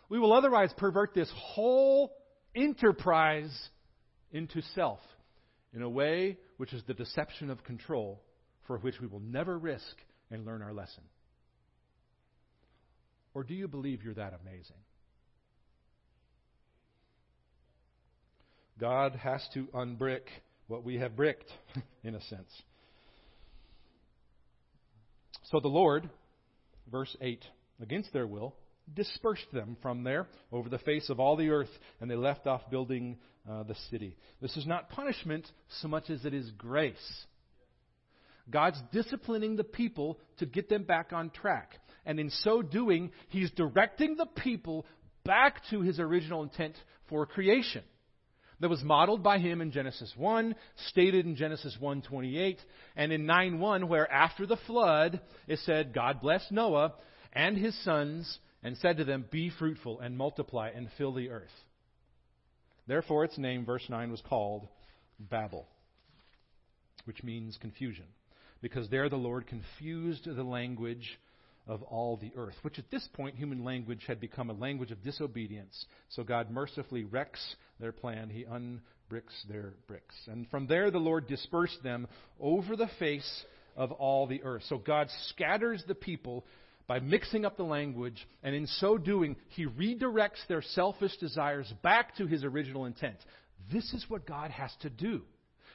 We 0.09 0.19
will 0.19 0.33
otherwise 0.33 0.73
pervert 0.77 1.15
this 1.15 1.31
whole 1.37 2.13
enterprise 2.55 3.53
into 4.33 4.63
self 4.75 5.01
in 5.75 5.83
a 5.83 5.89
way 5.89 6.39
which 6.57 6.73
is 6.73 6.83
the 6.87 6.95
deception 6.95 7.51
of 7.51 7.65
control 7.65 8.23
for 8.67 8.79
which 8.79 9.01
we 9.01 9.07
will 9.07 9.21
never 9.21 9.59
risk 9.59 9.97
and 10.31 10.45
learn 10.45 10.63
our 10.63 10.73
lesson. 10.73 11.03
Or 13.35 13.45
do 13.45 13.55
you 13.55 13.69
believe 13.69 14.03
you're 14.03 14.15
that 14.15 14.39
amazing? 14.43 14.77
God 18.79 19.17
has 19.17 19.47
to 19.55 19.65
unbrick 19.75 20.23
what 20.69 20.85
we 20.85 20.97
have 20.97 21.17
bricked, 21.17 21.51
in 22.05 22.15
a 22.15 22.21
sense. 22.23 22.51
So 25.51 25.61
the 25.61 25.69
Lord, 25.69 26.09
verse 26.91 27.17
8, 27.21 27.43
against 27.81 28.13
their 28.13 28.27
will, 28.27 28.55
dispersed 28.95 29.51
them 29.53 29.77
from 29.83 30.05
there 30.05 30.27
over 30.53 30.69
the 30.69 30.79
face 30.79 31.11
of 31.11 31.21
all 31.21 31.37
the 31.37 31.51
earth, 31.51 31.71
and 32.01 32.11
they 32.11 32.17
left 32.17 32.47
off 32.47 32.71
building 32.71 33.17
uh, 33.49 33.63
the 33.63 33.75
city. 33.91 34.17
This 34.41 34.57
is 34.57 34.67
not 34.67 34.91
punishment 34.91 35.51
so 35.81 35.89
much 35.89 36.11
as 36.11 36.25
it 36.25 36.35
is 36.35 36.51
grace. 36.53 37.27
God's 38.51 38.81
disciplining 38.93 39.57
the 39.57 39.65
people 39.65 40.19
to 40.39 40.47
get 40.47 40.69
them 40.69 40.85
back 40.85 41.13
on 41.13 41.31
track. 41.31 41.73
And 42.07 42.19
in 42.19 42.31
so 42.31 42.63
doing, 42.63 43.11
He's 43.29 43.51
directing 43.51 44.17
the 44.17 44.27
people 44.27 44.87
back 45.25 45.63
to 45.71 45.83
His 45.83 45.99
original 45.99 46.43
intent 46.43 46.75
for 47.09 47.27
creation. 47.27 47.83
That 48.61 48.71
was 48.71 48.83
modeled 48.83 49.23
by 49.23 49.39
him 49.39 49.61
in 49.61 49.71
Genesis 49.71 50.13
1, 50.17 50.55
stated 50.89 51.27
in 51.27 51.37
Genesis 51.37 51.77
1:28, 51.81 52.59
and 52.97 53.13
in 53.13 53.25
9:1 53.25 53.89
where 53.89 54.11
after 54.11 54.47
the 54.47 54.57
flood 54.57 55.21
it 55.47 55.61
said 55.61 55.93
God 55.93 56.21
blessed 56.21 56.51
Noah 56.51 56.95
and 57.33 57.57
his 57.57 57.77
sons 57.85 58.39
and 58.63 58.77
said 58.79 58.97
to 58.97 59.05
them, 59.05 59.27
Be 59.31 59.51
fruitful 59.51 60.01
and 60.01 60.17
multiply 60.17 60.71
and 60.75 60.91
fill 60.99 61.13
the 61.13 61.31
earth. 61.31 61.65
Therefore, 62.89 63.25
its 63.25 63.39
name, 63.39 63.65
verse 63.65 63.89
9, 63.89 64.11
was 64.11 64.23
called 64.23 64.67
Babel, 65.21 65.69
which 67.05 67.23
means 67.23 67.59
confusion 67.59 68.07
because 68.61 68.89
there 68.89 69.09
the 69.09 69.17
Lord 69.17 69.47
confused 69.47 70.25
the 70.25 70.43
language 70.43 71.19
of 71.69 71.83
all 71.83 72.17
the 72.17 72.33
earth, 72.35 72.57
which 72.63 72.79
at 72.79 72.91
this 72.91 73.07
point 73.13 73.37
human 73.37 73.63
language 73.63 74.03
had 74.07 74.19
become 74.19 74.51
a 74.51 74.55
language 74.55 74.91
of 74.91 75.03
disobedience. 75.03 75.85
So 76.09 76.25
God 76.25 76.51
mercifully 76.51 77.05
wrecks 77.05 77.41
their 77.79 77.93
plan. 77.93 78.31
He 78.31 78.45
unbricks 78.45 79.47
their 79.49 79.75
bricks. 79.87 80.15
And 80.27 80.49
from 80.49 80.67
there 80.67 80.91
the 80.91 80.99
Lord 80.99 81.29
dispersed 81.29 81.83
them 81.83 82.09
over 82.41 82.75
the 82.75 82.91
face 82.99 83.45
of 83.77 83.93
all 83.93 84.27
the 84.27 84.43
earth. 84.43 84.63
So 84.69 84.79
God 84.79 85.09
scatters 85.29 85.85
the 85.87 85.95
people 85.95 86.45
by 86.89 87.01
mixing 87.01 87.45
up 87.45 87.59
the 87.59 87.65
language, 87.65 88.27
and 88.43 88.55
in 88.55 88.67
so 88.67 88.97
doing, 88.97 89.37
he 89.49 89.67
redirects 89.67 90.47
their 90.49 90.63
selfish 90.63 91.15
desires 91.19 91.71
back 91.83 92.17
to 92.17 92.27
his 92.27 92.45
original 92.45 92.87
intent. 92.87 93.19
This 93.71 93.93
is 93.93 94.07
what 94.09 94.27
God 94.27 94.51
has 94.51 94.71
to 94.81 94.89
do. 94.89 95.21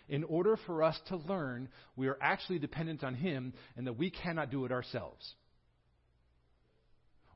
In 0.10 0.24
order 0.24 0.58
for 0.66 0.82
us 0.82 1.00
to 1.10 1.18
learn, 1.18 1.70
we 1.96 2.08
are 2.08 2.18
actually 2.20 2.58
dependent 2.58 3.04
on 3.04 3.14
him 3.14 3.54
and 3.78 3.86
that 3.86 3.98
we 3.98 4.10
cannot 4.10 4.50
do 4.50 4.66
it 4.66 4.72
ourselves. 4.72 5.36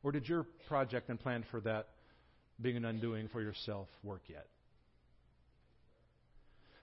Or 0.04 0.12
did 0.12 0.28
your 0.28 0.46
project 0.68 1.10
and 1.10 1.20
plan 1.20 1.44
for 1.52 1.62
that 1.62 1.88
being 2.62 2.78
an 2.78 2.86
undoing 2.86 3.28
for 3.30 3.42
yourself 3.42 3.88
work 4.04 4.22
yet? 4.28 4.48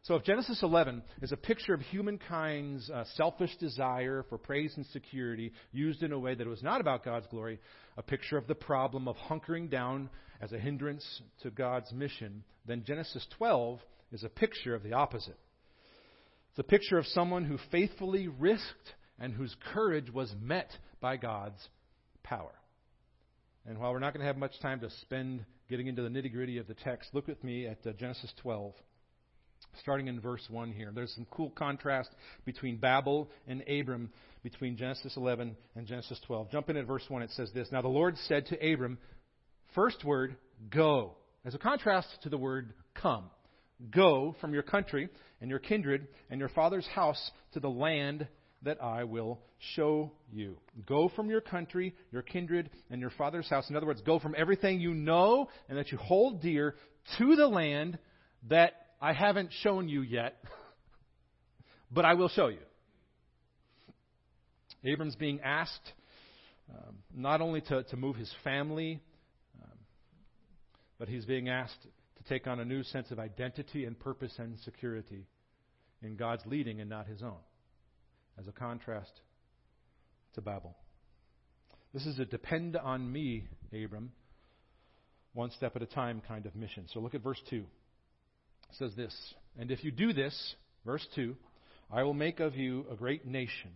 So, 0.05 0.17
if 0.17 0.25
Genesis 0.25 0.63
11 0.63 1.03
is 1.23 1.33
a 1.33 1.37
picture 1.37 1.73
of 1.73 1.81
humankind's 1.81 2.91
uh, 2.91 3.05
selfish 3.15 3.57
desire 3.57 4.27
for 4.29 4.37
praise 4.37 4.75
and 4.77 4.85
security 4.87 5.51
used 5.73 6.03
in 6.03 6.13
a 6.13 6.19
way 6.19 6.35
that 6.35 6.47
was 6.47 6.63
not 6.63 6.83
about 6.83 7.07
God's 7.07 7.27
glory, 7.29 7.59
a 7.97 8.03
picture 8.03 8.37
of 8.37 8.47
the 8.47 8.55
problem 8.55 9.09
of 9.09 9.17
hunkering 9.17 9.71
down 9.71 10.11
as 10.43 10.53
a 10.53 10.59
hindrance 10.59 11.23
to 11.43 11.51
God's 11.51 11.91
mission, 11.91 12.45
then 12.67 12.85
Genesis 12.87 13.27
12 13.39 13.81
is 14.13 14.25
a 14.25 14.29
picture 14.29 14.75
of 14.75 14.83
the 14.83 14.93
opposite. 14.93 15.39
It's 16.51 16.59
a 16.59 16.65
picture 16.65 16.99
of 16.99 17.07
someone 17.07 17.47
who 17.47 17.57
faithfully 17.73 18.29
risked 18.29 18.95
and 19.19 19.33
whose 19.33 19.57
courage 19.73 20.11
was 20.11 20.35
met 20.39 20.71
by 21.01 21.17
God's 21.17 21.67
power. 22.23 22.53
And 23.67 23.79
while 23.79 23.93
we're 23.93 23.99
not 23.99 24.13
going 24.13 24.21
to 24.21 24.27
have 24.27 24.37
much 24.37 24.59
time 24.61 24.81
to 24.81 24.91
spend 25.03 25.45
getting 25.71 25.87
into 25.87 26.03
the 26.03 26.09
nitty 26.09 26.33
gritty 26.33 26.59
of 26.59 26.67
the 26.67 26.75
text, 26.75 27.11
look 27.13 27.27
with 27.27 27.43
me 27.43 27.67
at 27.67 27.79
uh, 27.87 27.93
Genesis 27.93 28.33
12 28.43 28.75
starting 29.81 30.09
in 30.09 30.21
verse 30.21 30.45
1 30.49 30.73
here. 30.73 30.93
There's 30.95 31.13
some 31.15 31.27
cool 31.31 31.51
contrast 31.51 32.11
between 32.45 32.77
Babel 32.77 33.31
and 33.47 33.63
Abram, 33.69 34.11
between 34.43 34.77
Genesis 34.77 35.17
11 35.17 35.57
and 35.75 35.87
Genesis 35.87 36.21
12. 36.27 36.51
Jump 36.51 36.71
in 36.71 36.77
at 36.77 36.87
verse 36.87 37.05
1. 37.09 37.23
It 37.23 37.31
says 37.33 37.51
this 37.55 37.69
Now 37.73 37.83
the 37.83 37.89
Lord 37.89 38.17
said 38.29 38.47
to 38.47 38.73
Abram, 38.73 38.99
first 39.75 40.05
word, 40.05 40.37
go, 40.71 41.17
as 41.45 41.55
a 41.55 41.59
contrast 41.59 42.09
to 42.23 42.29
the 42.29 42.39
word 42.39 42.73
come. 42.95 43.25
Go 43.91 44.37
from 44.41 44.55
your 44.55 44.63
country 44.63 45.09
and 45.41 45.51
your 45.51 45.59
kindred 45.59 46.07
and 46.31 46.39
your 46.39 46.49
father's 46.51 46.87
house 46.87 47.31
to 47.53 47.61
the 47.61 47.71
land 47.71 48.29
that 48.65 48.83
I 48.83 49.05
will 49.05 49.41
show 49.75 50.13
you. 50.33 50.57
Go 50.87 51.11
from 51.15 51.31
your 51.31 51.41
country, 51.41 51.95
your 52.11 52.23
kindred, 52.23 52.71
and 52.91 53.01
your 53.01 53.11
father's 53.11 53.49
house. 53.49 53.71
In 53.71 53.77
other 53.77 53.87
words, 53.87 54.03
go 54.03 54.19
from 54.19 54.35
everything 54.37 54.81
you 54.81 54.95
know 54.95 55.49
and 55.69 55.79
that 55.79 55.93
you 55.93 55.99
hold 55.99 56.43
dear 56.43 56.75
to 57.19 57.37
the 57.37 57.47
land 57.47 57.99
that 58.49 58.73
I 59.01 59.13
haven't 59.13 59.51
shown 59.63 59.89
you 59.89 60.03
yet, 60.03 60.43
but 61.91 62.05
I 62.05 62.15
will 62.15 62.29
show 62.29 62.49
you. 62.49 62.59
Abram's 64.85 65.17
being 65.17 65.41
asked 65.41 65.93
um, 66.71 66.97
not 67.15 67.41
only 67.41 67.61
to, 67.63 67.83
to 67.85 67.97
move 67.97 68.17
his 68.17 68.33
family, 68.43 69.01
um, 69.63 69.79
but 70.99 71.09
he's 71.09 71.25
being 71.25 71.49
asked 71.49 71.83
to 72.17 72.25
take 72.25 72.47
on 72.47 72.61
a 72.61 72.65
new 72.65 72.83
sense 72.83 73.11
of 73.11 73.19
identity 73.19 73.85
and 73.85 73.99
purpose 73.99 74.33
and 74.39 74.59
security 74.61 75.27
in 76.03 76.17
God's 76.17 76.45
leading 76.47 76.81
and 76.81 76.89
not 76.89 77.07
his 77.07 77.23
own, 77.23 77.39
as 78.39 78.47
a 78.49 78.53
contrast 78.53 79.13
to 80.35 80.41
Babel. 80.41 80.77
This 81.93 82.07
is 82.07 82.19
a 82.19 82.25
depend 82.25 82.77
on 82.77 83.11
me, 83.11 83.47
Abram, 83.73 84.13
one 85.33 85.51
step 85.53 85.77
at 85.77 85.83
a 85.83 85.87
time 85.87 86.23
kind 86.27 86.47
of 86.47 86.55
mission. 86.55 86.87
So 86.93 87.01
look 87.01 87.15
at 87.15 87.23
verse 87.23 87.41
2 87.51 87.65
says 88.79 88.95
this 88.97 89.15
And 89.59 89.71
if 89.71 89.85
you 89.85 89.91
do 89.91 90.13
this, 90.13 90.55
verse 90.85 91.07
2, 91.15 91.37
I 91.93 92.03
will 92.03 92.15
make 92.15 92.41
of 92.41 92.57
you 92.57 92.85
a 92.91 92.97
great 92.97 93.27
nation. 93.27 93.71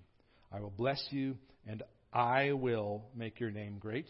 I 0.52 0.60
will 0.60 0.72
bless 0.76 1.02
you, 1.10 1.36
and 1.66 1.82
I 2.12 2.52
will 2.52 3.04
make 3.14 3.38
your 3.38 3.50
name 3.50 3.78
great. 3.78 4.06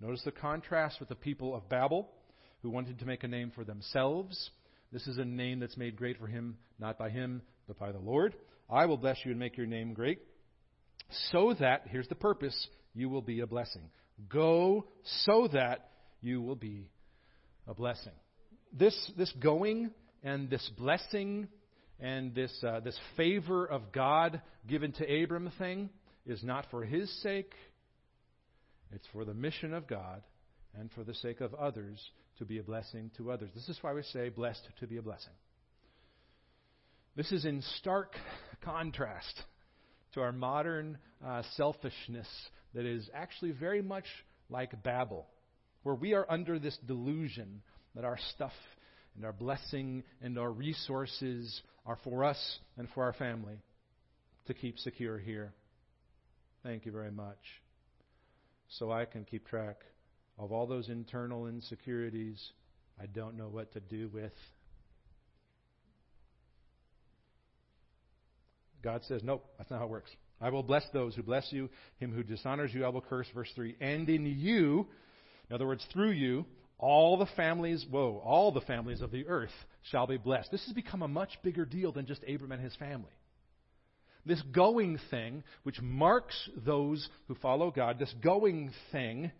Notice 0.00 0.22
the 0.24 0.32
contrast 0.32 1.00
with 1.00 1.08
the 1.08 1.14
people 1.14 1.54
of 1.54 1.68
Babel, 1.68 2.08
who 2.62 2.70
wanted 2.70 2.98
to 2.98 3.06
make 3.06 3.24
a 3.24 3.28
name 3.28 3.52
for 3.54 3.64
themselves. 3.64 4.50
This 4.92 5.06
is 5.06 5.18
a 5.18 5.24
name 5.24 5.60
that's 5.60 5.76
made 5.76 5.96
great 5.96 6.18
for 6.18 6.26
him, 6.26 6.56
not 6.78 6.98
by 6.98 7.10
him, 7.10 7.42
but 7.66 7.78
by 7.78 7.92
the 7.92 7.98
Lord. 7.98 8.34
I 8.68 8.86
will 8.86 8.96
bless 8.96 9.18
you 9.24 9.30
and 9.30 9.40
make 9.40 9.56
your 9.56 9.66
name 9.66 9.94
great, 9.94 10.20
so 11.30 11.54
that, 11.60 11.82
here's 11.86 12.08
the 12.08 12.14
purpose, 12.14 12.68
you 12.94 13.08
will 13.08 13.22
be 13.22 13.40
a 13.40 13.46
blessing. 13.46 13.90
Go 14.28 14.86
so 15.24 15.48
that 15.52 15.90
you 16.20 16.42
will 16.42 16.56
be 16.56 16.88
a 17.66 17.74
blessing. 17.74 18.12
This, 18.72 19.12
this 19.16 19.32
going 19.40 19.90
and 20.24 20.50
this 20.50 20.68
blessing 20.76 21.48
and 22.00 22.34
this, 22.34 22.52
uh, 22.66 22.80
this 22.80 22.98
favor 23.16 23.64
of 23.66 23.92
God 23.92 24.40
given 24.66 24.92
to 24.92 25.22
Abram 25.22 25.50
thing 25.58 25.90
is 26.26 26.42
not 26.42 26.66
for 26.70 26.84
his 26.84 27.10
sake, 27.22 27.52
it's 28.92 29.06
for 29.12 29.24
the 29.24 29.34
mission 29.34 29.72
of 29.72 29.86
God 29.86 30.22
and 30.78 30.90
for 30.92 31.04
the 31.04 31.14
sake 31.14 31.40
of 31.40 31.54
others 31.54 32.00
to 32.38 32.44
be 32.44 32.58
a 32.58 32.62
blessing 32.62 33.10
to 33.16 33.30
others. 33.30 33.50
This 33.54 33.68
is 33.68 33.78
why 33.80 33.92
we 33.92 34.02
say, 34.02 34.28
blessed 34.28 34.66
to 34.80 34.86
be 34.86 34.96
a 34.96 35.02
blessing. 35.02 35.32
This 37.16 37.32
is 37.32 37.46
in 37.46 37.62
stark 37.78 38.12
contrast 38.62 39.42
to 40.12 40.20
our 40.20 40.32
modern 40.32 40.98
uh, 41.24 41.42
selfishness 41.56 42.28
that 42.74 42.84
is 42.84 43.08
actually 43.14 43.52
very 43.52 43.80
much 43.80 44.04
like 44.50 44.82
Babel, 44.82 45.26
where 45.82 45.94
we 45.94 46.12
are 46.12 46.26
under 46.28 46.58
this 46.58 46.76
delusion 46.86 47.62
that 47.94 48.04
our 48.04 48.18
stuff 48.34 48.52
and 49.14 49.24
our 49.24 49.32
blessing 49.32 50.04
and 50.20 50.38
our 50.38 50.50
resources 50.50 51.62
are 51.86 51.96
for 52.04 52.22
us 52.22 52.58
and 52.76 52.86
for 52.94 53.04
our 53.04 53.14
family 53.14 53.56
to 54.46 54.52
keep 54.52 54.78
secure 54.78 55.18
here. 55.18 55.54
Thank 56.62 56.84
you 56.84 56.92
very 56.92 57.10
much. 57.10 57.38
So 58.68 58.92
I 58.92 59.06
can 59.06 59.24
keep 59.24 59.48
track 59.48 59.76
of 60.38 60.52
all 60.52 60.66
those 60.66 60.90
internal 60.90 61.46
insecurities 61.46 62.52
I 63.00 63.06
don't 63.06 63.36
know 63.36 63.48
what 63.48 63.72
to 63.72 63.80
do 63.80 64.10
with. 64.12 64.32
God 68.86 69.02
says, 69.08 69.20
Nope, 69.24 69.44
that's 69.58 69.68
not 69.68 69.80
how 69.80 69.86
it 69.86 69.90
works. 69.90 70.12
I 70.40 70.48
will 70.50 70.62
bless 70.62 70.84
those 70.92 71.16
who 71.16 71.24
bless 71.24 71.48
you. 71.50 71.68
Him 71.98 72.12
who 72.12 72.22
dishonors 72.22 72.72
you, 72.72 72.84
I 72.84 72.88
will 72.88 73.00
curse. 73.00 73.26
Verse 73.34 73.50
3. 73.56 73.74
And 73.80 74.08
in 74.08 74.24
you, 74.24 74.86
in 75.50 75.54
other 75.56 75.66
words, 75.66 75.84
through 75.92 76.12
you, 76.12 76.46
all 76.78 77.16
the 77.16 77.26
families, 77.36 77.84
whoa, 77.90 78.22
all 78.24 78.52
the 78.52 78.60
families 78.60 79.00
of 79.00 79.10
the 79.10 79.26
earth 79.26 79.50
shall 79.90 80.06
be 80.06 80.18
blessed. 80.18 80.52
This 80.52 80.64
has 80.66 80.72
become 80.72 81.02
a 81.02 81.08
much 81.08 81.30
bigger 81.42 81.64
deal 81.64 81.90
than 81.90 82.06
just 82.06 82.22
Abram 82.32 82.52
and 82.52 82.62
his 82.62 82.76
family. 82.76 83.10
This 84.24 84.40
going 84.52 85.00
thing, 85.10 85.42
which 85.64 85.80
marks 85.82 86.48
those 86.64 87.08
who 87.26 87.34
follow 87.34 87.72
God, 87.72 87.98
this 87.98 88.14
going 88.22 88.70
thing 88.92 89.32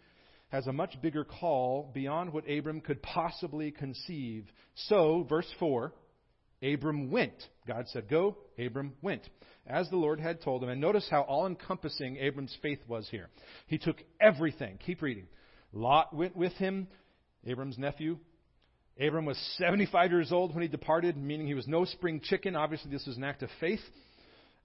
has 0.48 0.66
a 0.66 0.72
much 0.72 1.00
bigger 1.00 1.22
call 1.22 1.88
beyond 1.94 2.32
what 2.32 2.50
Abram 2.50 2.80
could 2.80 3.00
possibly 3.00 3.70
conceive. 3.70 4.44
So, 4.88 5.24
verse 5.28 5.48
4, 5.60 5.92
Abram 6.72 7.10
went. 7.10 7.34
God 7.66 7.86
said, 7.88 8.08
Go. 8.08 8.36
Abram 8.58 8.94
went. 9.02 9.28
As 9.66 9.88
the 9.90 9.96
Lord 9.96 10.20
had 10.20 10.42
told 10.42 10.62
him. 10.62 10.68
And 10.68 10.80
notice 10.80 11.06
how 11.10 11.22
all 11.22 11.46
encompassing 11.46 12.16
Abram's 12.18 12.56
faith 12.62 12.78
was 12.86 13.08
here. 13.10 13.28
He 13.66 13.78
took 13.78 13.96
everything. 14.20 14.78
Keep 14.84 15.02
reading. 15.02 15.26
Lot 15.72 16.14
went 16.14 16.36
with 16.36 16.52
him. 16.54 16.88
Abram's 17.44 17.78
nephew. 17.78 18.18
Abram 19.00 19.26
was 19.26 19.38
75 19.58 20.10
years 20.10 20.32
old 20.32 20.54
when 20.54 20.62
he 20.62 20.68
departed, 20.68 21.16
meaning 21.16 21.46
he 21.46 21.54
was 21.54 21.68
no 21.68 21.84
spring 21.84 22.20
chicken. 22.22 22.56
Obviously, 22.56 22.90
this 22.90 23.06
was 23.06 23.16
an 23.16 23.24
act 23.24 23.42
of 23.42 23.50
faith. 23.60 23.80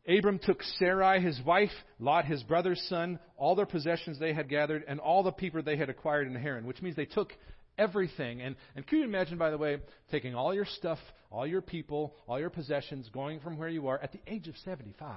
Abram 0.07 0.39
took 0.39 0.63
Sarai, 0.79 1.21
his 1.21 1.39
wife, 1.45 1.69
Lot, 1.99 2.25
his 2.25 2.41
brother's 2.43 2.81
son, 2.87 3.19
all 3.37 3.55
their 3.55 3.65
possessions 3.65 4.17
they 4.19 4.33
had 4.33 4.49
gathered, 4.49 4.83
and 4.87 4.99
all 4.99 5.21
the 5.21 5.31
people 5.31 5.61
they 5.61 5.77
had 5.77 5.89
acquired 5.89 6.27
in 6.27 6.35
Haran, 6.35 6.65
which 6.65 6.81
means 6.81 6.95
they 6.95 7.05
took 7.05 7.33
everything. 7.77 8.41
And, 8.41 8.55
and 8.75 8.85
can 8.85 8.99
you 8.99 9.03
imagine, 9.03 9.37
by 9.37 9.51
the 9.51 9.57
way, 9.57 9.77
taking 10.11 10.35
all 10.35 10.53
your 10.53 10.65
stuff, 10.65 10.99
all 11.31 11.47
your 11.47 11.61
people, 11.61 12.15
all 12.27 12.39
your 12.39 12.49
possessions, 12.49 13.09
going 13.13 13.39
from 13.39 13.57
where 13.57 13.69
you 13.69 13.87
are 13.87 13.99
at 13.99 14.11
the 14.11 14.19
age 14.27 14.47
of 14.47 14.55
75, 14.57 15.09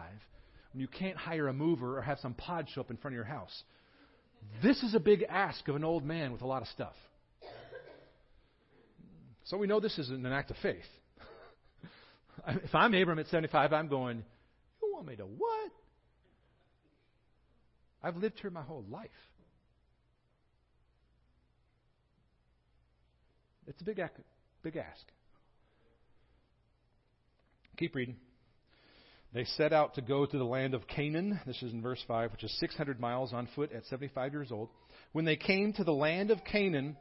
when 0.73 0.81
you 0.81 0.89
can't 0.89 1.17
hire 1.17 1.49
a 1.49 1.53
mover 1.53 1.99
or 1.99 2.03
have 2.03 2.19
some 2.21 2.35
pod 2.35 2.69
show 2.73 2.81
up 2.81 2.91
in 2.91 2.97
front 2.97 3.15
of 3.15 3.17
your 3.17 3.25
house? 3.25 3.63
This 4.63 4.83
is 4.83 4.95
a 4.95 5.01
big 5.01 5.25
ask 5.29 5.67
of 5.69 5.77
an 5.77 5.85
old 5.85 6.05
man 6.05 6.33
with 6.33 6.43
a 6.43 6.47
lot 6.47 6.63
of 6.63 6.69
stuff. 6.69 6.95
So 9.45 9.59
we 9.59 9.67
know 9.67 9.79
this 9.79 9.99
isn't 9.99 10.25
an 10.25 10.33
act 10.33 10.51
of 10.51 10.57
faith. 10.63 10.85
if 12.49 12.75
I'm 12.75 12.95
Abram 12.95 13.19
at 13.19 13.27
75, 13.27 13.73
I'm 13.73 13.89
going, 13.89 14.25
You 14.83 14.93
want 14.95 15.07
me 15.07 15.17
to 15.17 15.25
what? 15.25 15.71
I've 18.03 18.17
lived 18.17 18.39
here 18.41 18.51
my 18.51 18.63
whole 18.63 18.85
life. 18.91 19.11
It's 23.67 23.81
a 23.81 23.85
big, 23.85 24.01
big 24.63 24.77
ask. 24.77 25.07
Keep 27.77 27.95
reading. 27.95 28.17
They 29.33 29.45
set 29.45 29.73
out 29.73 29.95
to 29.95 30.01
go 30.01 30.25
to 30.25 30.39
the 30.39 30.45
land 30.45 30.75
of 30.75 30.87
Canaan. 30.87 31.41
This 31.45 31.61
is 31.63 31.73
in 31.73 31.83
verse 31.83 32.03
5, 32.07 32.31
which 32.31 32.45
is 32.45 32.57
600 32.61 33.01
miles 33.01 33.33
on 33.33 33.49
foot 33.57 33.73
at 33.73 33.85
75 33.87 34.33
years 34.33 34.53
old. 34.53 34.69
When 35.13 35.25
they 35.25 35.37
came 35.37 35.73
to 35.73 35.85
the 35.85 35.93
land 35.93 36.31
of 36.31 36.45
Canaan, 36.45 36.97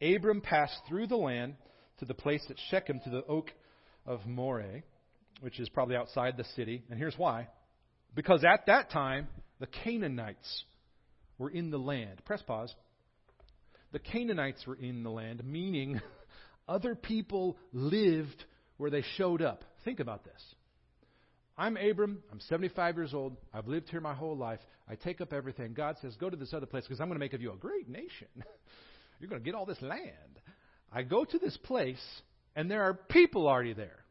Abram 0.00 0.40
passed 0.40 0.80
through 0.88 1.08
the 1.08 1.16
land 1.16 1.56
to 1.98 2.06
the 2.06 2.14
place 2.14 2.44
at 2.48 2.56
Shechem, 2.70 3.00
to 3.04 3.10
the 3.10 3.24
oak 3.26 3.50
of 4.06 4.24
Moreh, 4.26 4.82
which 5.40 5.60
is 5.60 5.68
probably 5.68 5.96
outside 5.96 6.36
the 6.36 6.44
city. 6.56 6.82
And 6.88 6.98
here's 6.98 7.18
why. 7.18 7.48
Because 8.14 8.44
at 8.44 8.66
that 8.66 8.90
time, 8.90 9.28
the 9.60 9.66
Canaanites 9.66 10.64
were 11.36 11.50
in 11.50 11.70
the 11.70 11.78
land. 11.78 12.22
Press 12.24 12.42
pause. 12.42 12.74
The 13.94 14.00
Canaanites 14.00 14.66
were 14.66 14.74
in 14.74 15.04
the 15.04 15.10
land, 15.10 15.44
meaning 15.44 16.00
other 16.68 16.96
people 16.96 17.56
lived 17.72 18.44
where 18.76 18.90
they 18.90 19.04
showed 19.16 19.40
up. 19.40 19.62
Think 19.84 20.00
about 20.00 20.24
this. 20.24 20.42
I'm 21.56 21.76
Abram. 21.76 22.20
I'm 22.32 22.40
75 22.40 22.96
years 22.96 23.14
old. 23.14 23.36
I've 23.52 23.68
lived 23.68 23.88
here 23.90 24.00
my 24.00 24.12
whole 24.12 24.36
life. 24.36 24.58
I 24.88 24.96
take 24.96 25.20
up 25.20 25.32
everything. 25.32 25.74
God 25.74 25.94
says, 26.02 26.16
go 26.16 26.28
to 26.28 26.36
this 26.36 26.52
other 26.52 26.66
place 26.66 26.82
because 26.82 27.00
I'm 27.00 27.06
going 27.06 27.14
to 27.14 27.24
make 27.24 27.34
of 27.34 27.40
you 27.40 27.52
a 27.52 27.56
great 27.56 27.88
nation. 27.88 28.26
You're 29.20 29.30
going 29.30 29.40
to 29.40 29.44
get 29.44 29.54
all 29.54 29.64
this 29.64 29.80
land. 29.80 30.40
I 30.92 31.04
go 31.04 31.24
to 31.24 31.38
this 31.38 31.56
place, 31.58 32.04
and 32.56 32.68
there 32.68 32.82
are 32.82 32.94
people 32.94 33.46
already 33.46 33.74
there. 33.74 34.04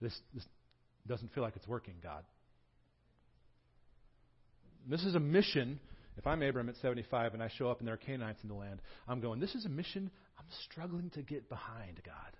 This, 0.00 0.18
this 0.34 0.44
doesn't 1.06 1.32
feel 1.32 1.44
like 1.44 1.54
it's 1.54 1.68
working, 1.68 1.94
God. 2.02 2.24
This 4.90 5.04
is 5.04 5.14
a 5.14 5.20
mission. 5.20 5.78
If 6.18 6.26
I'm 6.26 6.42
Abram 6.42 6.68
at 6.68 6.76
75 6.76 7.34
and 7.34 7.42
I 7.42 7.48
show 7.56 7.70
up 7.70 7.78
and 7.78 7.86
there 7.86 7.94
are 7.94 7.98
Canaanites 7.98 8.40
in 8.42 8.48
the 8.48 8.54
land, 8.54 8.82
I'm 9.08 9.20
going, 9.20 9.40
this 9.40 9.54
is 9.54 9.64
a 9.64 9.70
mission 9.70 10.10
I'm 10.38 10.44
struggling 10.70 11.10
to 11.10 11.22
get 11.22 11.48
behind, 11.48 12.00
God. 12.04 12.36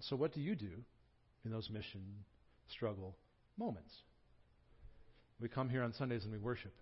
So, 0.00 0.16
what 0.16 0.32
do 0.32 0.40
you 0.40 0.54
do 0.54 0.70
in 1.44 1.50
those 1.50 1.68
mission 1.70 2.00
struggle 2.68 3.16
moments? 3.58 3.92
We 5.40 5.48
come 5.48 5.68
here 5.68 5.82
on 5.82 5.92
Sundays 5.94 6.24
and 6.24 6.32
we 6.32 6.38
worship. 6.38 6.72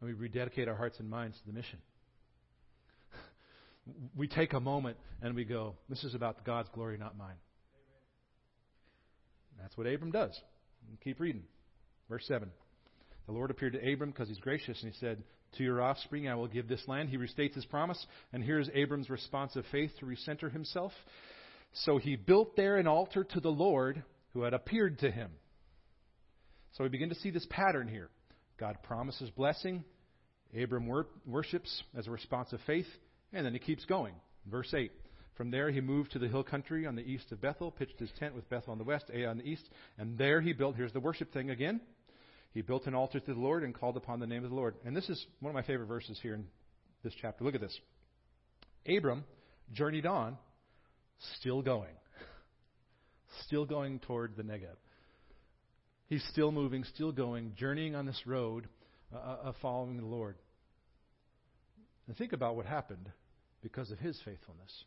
And 0.00 0.08
we 0.08 0.14
rededicate 0.14 0.68
our 0.68 0.76
hearts 0.76 0.98
and 1.00 1.08
minds 1.08 1.38
to 1.38 1.46
the 1.46 1.52
mission. 1.52 1.78
we 4.16 4.28
take 4.28 4.52
a 4.52 4.60
moment 4.60 4.96
and 5.20 5.34
we 5.34 5.44
go, 5.44 5.74
This 5.88 6.04
is 6.04 6.14
about 6.14 6.44
God's 6.44 6.68
glory, 6.74 6.96
not 6.98 7.18
mine. 7.18 7.36
That's 9.60 9.76
what 9.76 9.86
Abram 9.86 10.12
does. 10.12 10.38
Keep 11.02 11.20
reading. 11.20 11.42
Verse 12.08 12.24
7. 12.26 12.50
The 13.26 13.32
Lord 13.32 13.50
appeared 13.50 13.74
to 13.74 13.92
Abram 13.92 14.10
because 14.10 14.28
he's 14.28 14.38
gracious, 14.38 14.82
and 14.82 14.90
he 14.90 14.98
said, 14.98 15.22
To 15.56 15.62
your 15.62 15.82
offspring 15.82 16.28
I 16.28 16.34
will 16.34 16.48
give 16.48 16.66
this 16.66 16.82
land. 16.88 17.10
He 17.10 17.18
restates 17.18 17.54
his 17.54 17.66
promise, 17.66 18.04
and 18.32 18.42
here's 18.42 18.70
Abram's 18.74 19.10
response 19.10 19.54
of 19.56 19.64
faith 19.70 19.90
to 20.00 20.06
recenter 20.06 20.50
himself. 20.50 20.92
So 21.84 21.98
he 21.98 22.16
built 22.16 22.56
there 22.56 22.78
an 22.78 22.86
altar 22.86 23.24
to 23.24 23.40
the 23.40 23.50
Lord 23.50 24.02
who 24.32 24.42
had 24.42 24.54
appeared 24.54 25.00
to 25.00 25.10
him. 25.10 25.30
So 26.72 26.84
we 26.84 26.90
begin 26.90 27.10
to 27.10 27.14
see 27.16 27.30
this 27.30 27.46
pattern 27.50 27.88
here. 27.88 28.08
God 28.58 28.78
promises 28.82 29.30
blessing. 29.30 29.84
Abram 30.58 30.86
wor- 30.86 31.08
worships 31.26 31.82
as 31.96 32.06
a 32.06 32.10
response 32.10 32.52
of 32.52 32.60
faith, 32.66 32.86
and 33.32 33.44
then 33.44 33.52
he 33.52 33.58
keeps 33.58 33.84
going. 33.84 34.14
Verse 34.50 34.72
8. 34.74 34.90
From 35.34 35.50
there 35.50 35.70
he 35.70 35.80
moved 35.80 36.12
to 36.12 36.18
the 36.18 36.28
hill 36.28 36.42
country 36.42 36.86
on 36.86 36.96
the 36.96 37.02
east 37.02 37.30
of 37.30 37.40
Bethel, 37.40 37.70
pitched 37.70 38.00
his 38.00 38.10
tent 38.18 38.34
with 38.34 38.48
Bethel 38.48 38.72
on 38.72 38.78
the 38.78 38.84
west, 38.84 39.04
Ai 39.14 39.26
on 39.26 39.38
the 39.38 39.44
east, 39.44 39.68
and 39.98 40.16
there 40.18 40.40
he 40.40 40.52
built, 40.52 40.74
here's 40.74 40.92
the 40.92 41.00
worship 41.00 41.32
thing 41.32 41.50
again. 41.50 41.80
He 42.52 42.62
built 42.62 42.86
an 42.86 42.94
altar 42.94 43.20
to 43.20 43.34
the 43.34 43.40
Lord 43.40 43.62
and 43.62 43.74
called 43.74 43.96
upon 43.96 44.20
the 44.20 44.26
name 44.26 44.44
of 44.44 44.50
the 44.50 44.56
Lord. 44.56 44.74
And 44.84 44.96
this 44.96 45.08
is 45.08 45.24
one 45.40 45.50
of 45.50 45.54
my 45.54 45.62
favorite 45.62 45.86
verses 45.86 46.18
here 46.22 46.34
in 46.34 46.46
this 47.04 47.12
chapter. 47.20 47.44
Look 47.44 47.54
at 47.54 47.60
this. 47.60 47.78
Abram 48.86 49.24
journeyed 49.72 50.06
on 50.06 50.38
still 51.36 51.62
going. 51.62 51.94
Still 53.44 53.66
going 53.66 54.00
toward 54.00 54.36
the 54.36 54.42
Negev. 54.42 54.76
He's 56.06 56.24
still 56.32 56.50
moving, 56.50 56.84
still 56.84 57.12
going, 57.12 57.52
journeying 57.56 57.94
on 57.94 58.06
this 58.06 58.22
road 58.26 58.66
uh, 59.14 59.18
uh, 59.18 59.38
of 59.44 59.56
following 59.60 59.98
the 59.98 60.06
Lord. 60.06 60.36
And 62.06 62.16
think 62.16 62.32
about 62.32 62.56
what 62.56 62.64
happened 62.64 63.10
because 63.62 63.90
of 63.90 63.98
his 63.98 64.18
faithfulness. 64.24 64.84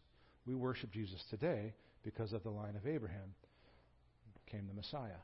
We 0.47 0.56
worship 0.56 0.91
Jesus 0.91 1.24
today 1.30 1.74
because 2.04 2.34
of 2.34 2.41
the 2.41 2.50
line 2.50 2.76
of 2.76 2.88
Abraham 2.88 3.36
came 4.52 4.67
the 4.67 4.74
Messiah. 4.74 5.21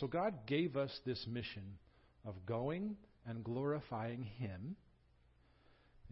So 0.00 0.06
God 0.08 0.46
gave 0.46 0.76
us 0.76 0.90
this 1.06 1.24
mission 1.28 1.78
of 2.24 2.34
going 2.46 2.96
and 3.26 3.44
glorifying 3.44 4.24
Him 4.24 4.76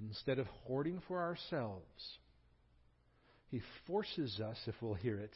instead 0.00 0.38
of 0.38 0.46
hoarding 0.64 1.00
for 1.08 1.20
ourselves, 1.20 2.18
He 3.50 3.60
forces 3.86 4.40
us, 4.40 4.56
if 4.66 4.74
we'll 4.80 4.94
hear 4.94 5.18
it, 5.18 5.34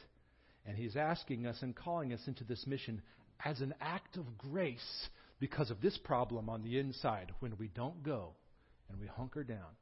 and 0.64 0.76
He's 0.76 0.96
asking 0.96 1.46
us 1.46 1.58
and 1.60 1.74
calling 1.74 2.12
us 2.12 2.20
into 2.26 2.44
this 2.44 2.66
mission 2.66 3.02
as 3.44 3.60
an 3.60 3.74
act 3.80 4.16
of 4.16 4.38
grace 4.38 5.08
because 5.40 5.70
of 5.70 5.80
this 5.80 5.98
problem 5.98 6.48
on 6.48 6.62
the 6.62 6.78
inside 6.78 7.32
when 7.40 7.56
we 7.58 7.68
don't 7.68 8.02
go 8.02 8.30
and 8.88 9.00
we 9.00 9.06
hunker 9.06 9.44
down. 9.44 9.76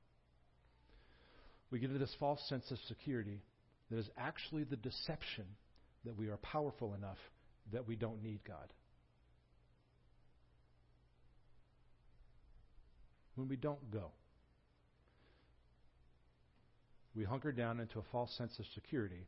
We 1.71 1.79
get 1.79 1.91
into 1.91 1.99
this 1.99 2.17
false 2.19 2.41
sense 2.49 2.71
of 2.71 2.79
security 2.89 3.43
that 3.91 3.99
is 3.99 4.09
actually 4.17 4.65
the 4.65 4.77
deception 4.77 5.45
that 6.05 6.17
we 6.17 6.29
are 6.29 6.39
powerful 6.39 6.95
enough 6.95 7.19
that 7.73 7.87
we 7.87 7.97
don't 7.97 8.23
need 8.23 8.41
God. 8.47 8.73
When 13.35 13.49
we 13.49 13.57
don't 13.57 13.91
go 13.91 14.13
we 17.15 17.25
hunker 17.25 17.53
down 17.53 17.81
into 17.81 17.99
a 17.99 18.03
false 18.11 18.33
sense 18.37 18.59
of 18.59 18.65
security 18.75 19.27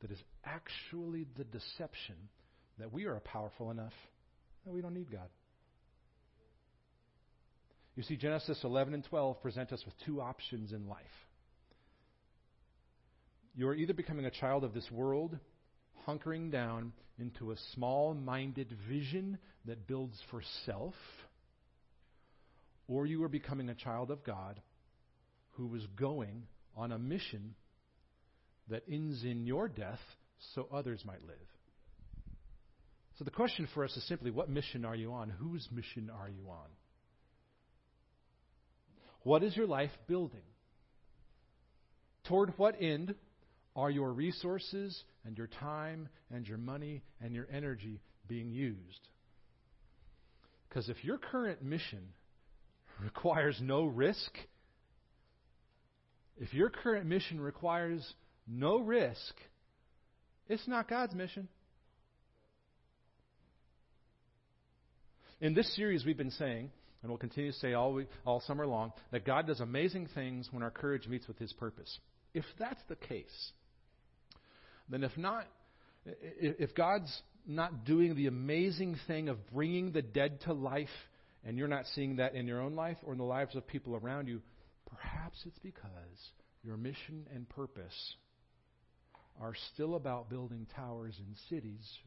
that 0.00 0.10
is 0.10 0.22
actually 0.44 1.26
the 1.36 1.44
deception 1.44 2.16
that 2.78 2.92
we 2.92 3.04
are 3.06 3.18
powerful 3.20 3.70
enough 3.70 3.92
that 4.64 4.72
we 4.72 4.80
don't 4.80 4.94
need 4.94 5.10
God. 5.10 5.28
You 7.96 8.02
see, 8.02 8.16
Genesis 8.16 8.58
11 8.64 8.94
and 8.94 9.04
12 9.04 9.42
present 9.42 9.72
us 9.72 9.82
with 9.84 9.94
two 10.06 10.20
options 10.20 10.72
in 10.72 10.88
life. 10.88 11.04
You 13.54 13.68
are 13.68 13.74
either 13.74 13.92
becoming 13.92 14.24
a 14.24 14.30
child 14.30 14.64
of 14.64 14.72
this 14.72 14.90
world, 14.90 15.38
hunkering 16.06 16.50
down 16.50 16.92
into 17.18 17.52
a 17.52 17.56
small 17.74 18.14
minded 18.14 18.74
vision 18.88 19.38
that 19.64 19.86
builds 19.86 20.18
for 20.30 20.42
self, 20.66 20.94
or 22.88 23.06
you 23.06 23.22
are 23.22 23.28
becoming 23.28 23.68
a 23.68 23.74
child 23.74 24.10
of 24.10 24.24
God 24.24 24.60
who 25.52 25.74
is 25.74 25.86
going 25.96 26.44
on 26.76 26.92
a 26.92 26.98
mission 26.98 27.54
that 28.68 28.82
ends 28.90 29.22
in 29.24 29.46
your 29.46 29.68
death 29.68 30.00
so 30.54 30.66
others 30.72 31.02
might 31.04 31.22
live. 31.26 31.36
So 33.18 33.24
the 33.24 33.30
question 33.30 33.68
for 33.74 33.84
us 33.84 33.96
is 33.96 34.06
simply 34.08 34.30
what 34.30 34.48
mission 34.48 34.84
are 34.84 34.96
you 34.96 35.12
on? 35.12 35.30
Whose 35.30 35.68
mission 35.70 36.10
are 36.10 36.28
you 36.28 36.48
on? 36.50 36.68
What 39.22 39.42
is 39.42 39.56
your 39.56 39.66
life 39.66 39.90
building? 40.08 40.42
Toward 42.24 42.54
what 42.56 42.80
end 42.80 43.14
are 43.74 43.90
your 43.90 44.12
resources 44.12 45.02
and 45.24 45.36
your 45.36 45.48
time 45.60 46.08
and 46.30 46.46
your 46.46 46.58
money 46.58 47.02
and 47.20 47.34
your 47.34 47.46
energy 47.52 48.00
being 48.28 48.50
used? 48.50 49.08
Because 50.68 50.88
if 50.88 51.04
your 51.04 51.18
current 51.18 51.62
mission 51.62 52.00
requires 53.00 53.58
no 53.60 53.84
risk 53.84 54.32
if 56.38 56.52
your 56.54 56.70
current 56.70 57.06
mission 57.06 57.40
requires 57.40 58.14
no 58.46 58.78
risk, 58.78 59.34
it's 60.48 60.66
not 60.66 60.88
God's 60.88 61.14
mission. 61.14 61.48
In 65.40 65.54
this 65.54 65.74
series, 65.76 66.04
we've 66.04 66.16
been 66.16 66.30
saying, 66.30 66.70
and 67.02 67.10
we'll 67.10 67.18
continue 67.18 67.52
to 67.52 67.58
say 67.58 67.74
all, 67.74 67.92
week, 67.92 68.08
all 68.24 68.40
summer 68.40 68.66
long, 68.66 68.92
that 69.10 69.24
God 69.24 69.46
does 69.46 69.60
amazing 69.60 70.08
things 70.14 70.48
when 70.50 70.62
our 70.62 70.70
courage 70.70 71.08
meets 71.08 71.26
with 71.26 71.38
His 71.38 71.52
purpose. 71.52 71.98
If 72.32 72.44
that's 72.58 72.80
the 72.88 72.96
case, 72.96 73.52
then 74.88 75.04
if 75.04 75.16
not, 75.16 75.46
if 76.04 76.74
God's 76.74 77.12
not 77.46 77.84
doing 77.84 78.14
the 78.14 78.26
amazing 78.26 78.96
thing 79.06 79.28
of 79.28 79.38
bringing 79.52 79.92
the 79.92 80.02
dead 80.02 80.40
to 80.42 80.52
life, 80.52 80.88
and 81.44 81.58
you're 81.58 81.68
not 81.68 81.84
seeing 81.94 82.16
that 82.16 82.34
in 82.34 82.46
your 82.46 82.60
own 82.60 82.74
life 82.74 82.96
or 83.04 83.12
in 83.12 83.18
the 83.18 83.24
lives 83.24 83.56
of 83.56 83.66
people 83.66 83.96
around 83.96 84.28
you, 84.28 84.40
Perhaps 84.92 85.38
it's 85.46 85.58
because 85.60 86.30
your 86.62 86.76
mission 86.76 87.26
and 87.34 87.48
purpose 87.48 88.14
are 89.40 89.54
still 89.72 89.94
about 89.94 90.28
building 90.28 90.66
towers 90.76 91.14
and 91.18 91.36
cities 91.48 91.98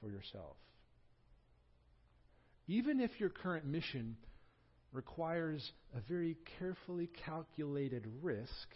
for 0.00 0.08
yourself. 0.08 0.56
Even 2.68 3.00
if 3.00 3.10
your 3.18 3.30
current 3.30 3.66
mission 3.66 4.16
requires 4.92 5.72
a 5.96 6.00
very 6.08 6.36
carefully 6.58 7.10
calculated 7.26 8.06
risk 8.22 8.68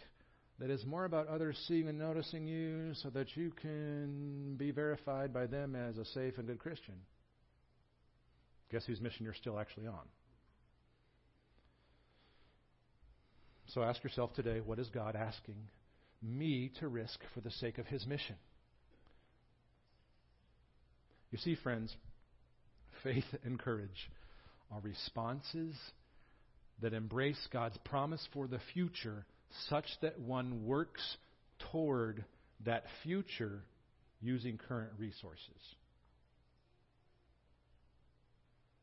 that 0.59 0.69
is 0.69 0.85
more 0.85 1.05
about 1.05 1.27
others 1.27 1.57
seeing 1.67 1.87
and 1.89 1.99
noticing 1.99 2.47
you 2.47 2.93
so 2.95 3.09
that 3.09 3.35
you 3.35 3.51
can 3.61 4.55
be 4.57 4.71
verified 4.71 5.33
by 5.33 5.45
them 5.45 5.75
as 5.75 5.97
a 5.97 6.05
safe 6.05 6.37
and 6.37 6.47
good 6.47 6.59
Christian. 6.59 6.95
Guess 8.71 8.85
whose 8.85 9.01
mission 9.01 9.25
you're 9.25 9.33
still 9.33 9.59
actually 9.59 9.87
on? 9.87 10.07
So 13.67 13.83
ask 13.83 14.03
yourself 14.03 14.33
today 14.33 14.61
what 14.61 14.79
is 14.79 14.89
God 14.89 15.15
asking 15.15 15.57
me 16.21 16.71
to 16.79 16.87
risk 16.87 17.19
for 17.33 17.41
the 17.41 17.51
sake 17.51 17.77
of 17.77 17.87
his 17.87 18.05
mission? 18.07 18.35
You 21.31 21.37
see, 21.39 21.55
friends, 21.55 21.93
faith 23.03 23.25
and 23.43 23.59
courage 23.59 24.09
are 24.71 24.79
responses 24.79 25.75
that 26.81 26.93
embrace 26.93 27.47
God's 27.51 27.77
promise 27.79 28.25
for 28.33 28.47
the 28.47 28.59
future 28.73 29.25
such 29.69 29.85
that 30.01 30.19
one 30.19 30.65
works 30.65 31.17
toward 31.71 32.25
that 32.65 32.83
future 33.03 33.63
using 34.21 34.57
current 34.57 34.91
resources. 34.97 35.75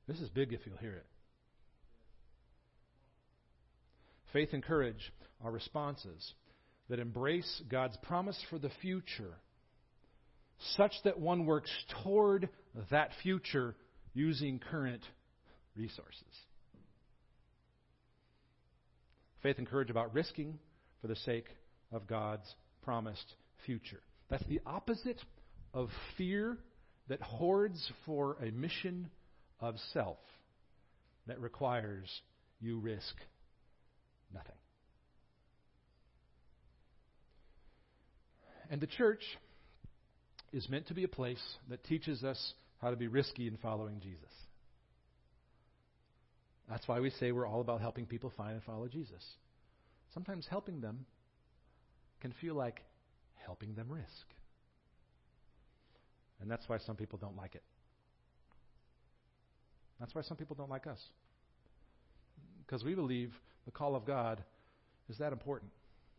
This 0.07 0.21
is 0.21 0.29
big 0.31 0.53
if 0.53 0.61
you'll 0.67 0.77
hear 0.79 0.97
it. 0.97 1.07
Faith 4.33 4.51
and 4.53 4.63
courage 4.63 5.13
are 5.45 5.51
responses 5.51 6.35
that 6.89 6.99
embrace 6.99 7.63
God's 7.69 7.97
promise 8.03 8.39
for 8.51 8.59
the 8.59 8.71
future, 8.81 9.35
such 10.77 10.93
that 11.05 11.19
one 11.19 11.47
works 11.47 11.71
toward 12.03 12.49
that 12.91 13.11
future 13.23 13.75
using 14.15 14.59
current 14.59 15.03
resources. 15.77 16.23
Faith 19.43 19.59
and 19.59 19.67
courage 19.67 19.91
about 19.91 20.15
risking 20.15 20.59
for 21.01 21.09
the 21.09 21.17
sake 21.17 21.47
of 21.91 22.07
God's 22.07 22.55
promised 22.83 23.35
future. 23.67 24.01
That's 24.31 24.47
the 24.47 24.61
opposite 24.65 25.21
of 25.75 25.89
fear 26.17 26.59
that 27.09 27.21
hoards 27.21 27.91
for 28.07 28.37
a 28.41 28.51
mission 28.51 29.11
of 29.61 29.75
self 29.93 30.19
that 31.27 31.41
requires 31.41 32.09
you 32.61 32.79
risk 32.79 33.15
nothing. 34.33 34.55
And 38.71 38.81
the 38.81 38.87
church 38.87 39.23
is 40.53 40.69
meant 40.69 40.87
to 40.89 40.95
be 40.95 41.05
a 41.05 41.09
place 41.09 41.43
that 41.69 41.85
teaches 41.85 42.25
us 42.25 42.55
how 42.81 42.91
to 42.91 42.97
be 42.97 43.07
risky 43.07 43.47
in 43.47 43.57
following 43.59 44.01
Jesus. 44.01 44.31
That's 46.69 46.87
why 46.89 47.01
we 47.01 47.11
say 47.11 47.33
we're 47.33 47.47
all 47.47 47.61
about 47.61 47.81
helping 47.81 48.07
people 48.07 48.33
find 48.37 48.53
and 48.55 48.63
follow 48.63 48.89
Jesus. 48.89 49.25
Sometimes 50.15 50.47
helping 50.49 50.81
them 50.81 51.07
can 52.21 52.33
feel 52.41 52.55
like 52.55 52.81
helping 53.45 53.75
them 53.75 53.91
risk. 53.91 54.07
And 56.41 56.51
that's 56.51 56.69
why 56.69 56.79
some 56.79 56.97
people 56.97 57.19
don't 57.19 57.37
like 57.37 57.55
it. 57.55 57.63
That's 60.01 60.15
why 60.15 60.23
some 60.23 60.37
people 60.37 60.57
don't 60.57 60.71
like 60.71 60.87
us. 60.87 60.99
Because 62.67 62.85
we 62.85 62.95
believe 62.95 63.33
the 63.65 63.71
call 63.71 63.95
of 63.95 64.05
God 64.05 64.43
is 65.09 65.19
that 65.19 65.33
important. 65.33 65.71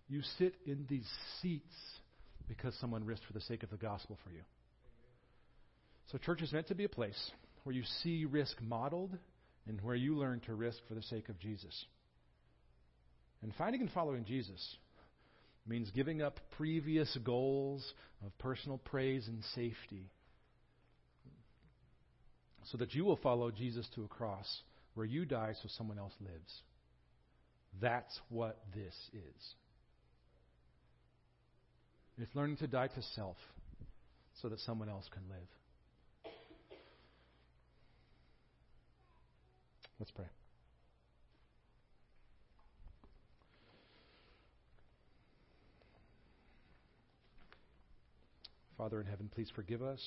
You 0.08 0.22
sit 0.38 0.56
in 0.66 0.86
these 0.90 1.10
seats 1.42 1.76
because 2.48 2.76
someone 2.80 3.06
risked 3.06 3.26
for 3.26 3.34
the 3.34 3.42
sake 3.42 3.64
of 3.64 3.70
the 3.70 3.78
gospel 3.78 4.18
for 4.24 4.32
you. 4.32 4.42
So, 6.12 6.18
church 6.18 6.42
is 6.42 6.52
meant 6.52 6.68
to 6.68 6.76
be 6.76 6.84
a 6.84 6.90
place 6.90 7.32
where 7.64 7.74
you 7.74 7.84
see 8.04 8.26
risk 8.26 8.62
modeled 8.62 9.18
and 9.68 9.80
where 9.82 9.96
you 9.96 10.16
learn 10.18 10.42
to 10.42 10.54
risk 10.54 10.80
for 10.88 10.94
the 10.94 11.02
sake 11.04 11.30
of 11.30 11.40
Jesus. 11.40 11.86
And 13.42 13.54
finding 13.58 13.82
and 13.82 13.92
following 13.92 14.26
Jesus 14.26 14.78
means 15.68 15.90
giving 15.92 16.22
up 16.22 16.40
previous 16.58 17.18
goals 17.24 17.94
of 18.26 18.38
personal 18.38 18.78
praise 18.78 19.28
and 19.28 19.44
safety 19.56 20.10
so 22.72 22.78
that 22.78 22.94
you 22.94 23.04
will 23.06 23.18
follow 23.18 23.52
Jesus 23.52 23.88
to 23.96 24.04
a 24.04 24.08
cross 24.08 24.62
where 24.94 25.06
you 25.06 25.26
die 25.26 25.54
so 25.62 25.70
someone 25.78 25.98
else 25.98 26.14
lives. 26.22 26.62
That's 27.82 28.20
what 28.30 28.60
this 28.74 28.94
is. 29.14 29.56
It's 32.22 32.36
learning 32.36 32.58
to 32.58 32.68
die 32.68 32.88
to 32.88 33.02
self 33.16 33.38
so 34.42 34.50
that 34.50 34.60
someone 34.60 34.90
else 34.90 35.10
can 35.12 35.24
live. 35.30 35.48
Let's 40.04 40.12
pray. 40.12 40.26
Father 48.78 49.00
in 49.00 49.08
heaven, 49.08 49.30
please 49.34 49.50
forgive 49.56 49.82
us 49.82 50.02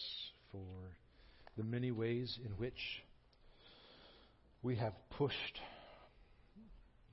for 0.53 0.59
the 1.57 1.64
many 1.64 1.92
ways 1.92 2.38
in 2.44 2.51
which 2.59 2.74
we 4.62 4.76
have 4.76 4.92
pushed 5.16 5.61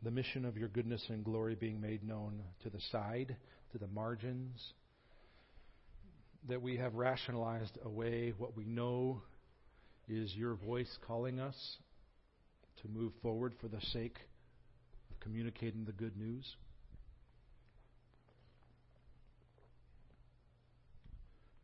the 0.04 0.12
mission 0.12 0.44
of 0.44 0.58
your 0.58 0.68
goodness 0.68 1.06
and 1.08 1.24
glory 1.24 1.56
being 1.56 1.80
made 1.80 2.06
known 2.06 2.42
to 2.64 2.70
the 2.70 2.82
side, 2.92 3.38
to 3.72 3.78
the 3.78 3.88
margins, 3.88 4.62
that 6.50 6.62
we 6.62 6.76
have 6.76 6.96
rationalized 6.96 7.78
away 7.86 8.34
what 8.38 8.58
we 8.58 8.66
know 8.66 9.22
is 10.10 10.36
your 10.36 10.56
voice 10.56 10.98
calling 11.08 11.40
us 11.40 11.56
to 12.84 12.90
move 12.90 13.14
forward 13.22 13.54
for 13.60 13.68
the 13.68 13.82
sake 13.82 14.18
of 15.10 15.20
communicating 15.20 15.86
the 15.86 15.92
good 15.92 16.16
news. 16.18 16.56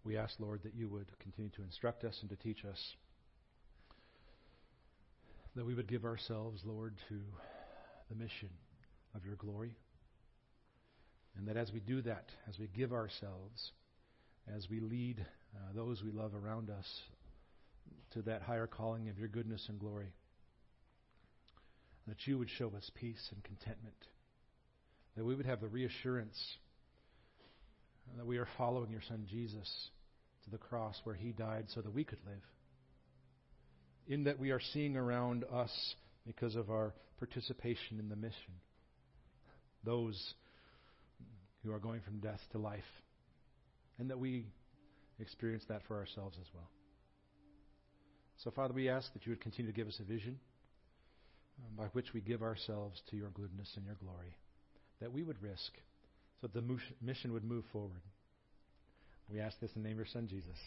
We 0.04 0.18
ask, 0.18 0.40
Lord, 0.40 0.62
that 0.64 0.74
you 0.74 0.88
would 0.88 1.08
continue 1.20 1.52
to 1.52 1.62
instruct 1.62 2.04
us 2.04 2.18
and 2.22 2.30
to 2.30 2.36
teach 2.38 2.66
us. 2.66 2.96
That 5.56 5.66
we 5.66 5.76
would 5.76 5.88
give 5.88 6.06
ourselves, 6.06 6.62
Lord, 6.66 6.96
to 7.10 7.20
the 8.10 8.16
mission 8.16 8.50
of 9.14 9.26
your 9.26 9.36
glory. 9.36 9.76
And 11.38 11.48
that 11.48 11.58
as 11.58 11.72
we 11.72 11.80
do 11.80 12.02
that, 12.04 12.26
as 12.48 12.58
we 12.58 12.68
give 12.68 12.94
ourselves, 12.94 13.72
as 14.56 14.70
we 14.70 14.80
lead 14.80 15.26
uh, 15.56 15.74
those 15.76 16.02
we 16.02 16.12
love 16.12 16.32
around 16.34 16.70
us 16.70 17.02
to 18.12 18.22
that 18.24 18.42
higher 18.42 18.68
calling 18.68 19.10
of 19.10 19.20
your 19.20 19.28
goodness 19.28 19.66
and 19.70 19.80
glory, 19.80 20.14
that 22.10 22.26
you 22.26 22.38
would 22.38 22.50
show 22.50 22.68
us 22.76 22.90
peace 22.96 23.30
and 23.32 23.44
contentment. 23.44 23.96
That 25.16 25.26
we 25.26 25.36
would 25.36 25.46
have 25.46 25.62
the 25.62 25.68
reassurance 25.68 26.38
that 28.18 28.26
we 28.26 28.38
are 28.38 28.48
following 28.58 28.92
your 28.92 29.02
Son 29.08 29.26
Jesus 29.30 29.90
to 30.44 30.50
the 30.50 30.58
cross 30.58 31.00
where 31.04 31.16
he 31.16 31.32
died 31.32 31.66
so 31.74 31.82
that 31.82 31.94
we 31.94 32.04
could 32.04 32.20
live. 32.26 32.42
In 34.08 34.24
that 34.24 34.40
we 34.40 34.52
are 34.52 34.60
seeing 34.74 34.98
around 34.98 35.44
us, 35.54 35.72
because 36.26 36.56
of 36.56 36.70
our 36.70 36.94
participation 37.18 38.00
in 38.00 38.10
the 38.10 38.16
mission, 38.16 38.54
those 39.84 40.34
who 41.64 41.72
are 41.72 41.80
going 41.80 42.02
from 42.02 42.20
death 42.20 42.40
to 42.52 42.58
life. 42.58 42.80
And 44.00 44.10
that 44.10 44.20
we 44.20 44.46
experience 45.20 45.64
that 45.70 45.82
for 45.88 45.98
ourselves 45.98 46.38
as 46.40 46.48
well. 46.54 46.70
So, 48.44 48.52
Father, 48.52 48.74
we 48.74 48.90
ask 48.90 49.12
that 49.14 49.26
you 49.26 49.32
would 49.32 49.42
continue 49.42 49.72
to 49.72 49.76
give 49.76 49.88
us 49.88 50.00
a 50.00 50.04
vision 50.04 50.40
Um, 51.68 51.76
by 51.76 51.86
which 51.94 52.14
we 52.14 52.22
give 52.22 52.42
ourselves 52.42 53.02
to 53.10 53.18
your 53.18 53.30
goodness 53.30 53.70
and 53.76 53.86
your 53.86 53.96
glory, 53.96 54.36
that 55.02 55.12
we 55.12 55.24
would 55.24 55.42
risk 55.42 55.74
so 56.42 56.48
that 56.48 56.54
the 56.54 56.80
mission 57.02 57.34
would 57.34 57.44
move 57.44 57.66
forward. 57.72 58.02
We 59.32 59.40
ask 59.40 59.60
this 59.60 59.72
in 59.76 59.84
the 59.84 59.90
name 59.90 59.96
of 59.96 60.06
your 60.06 60.14
Son, 60.14 60.28
Jesus. 60.28 60.58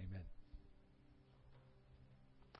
Amen. 0.00 0.22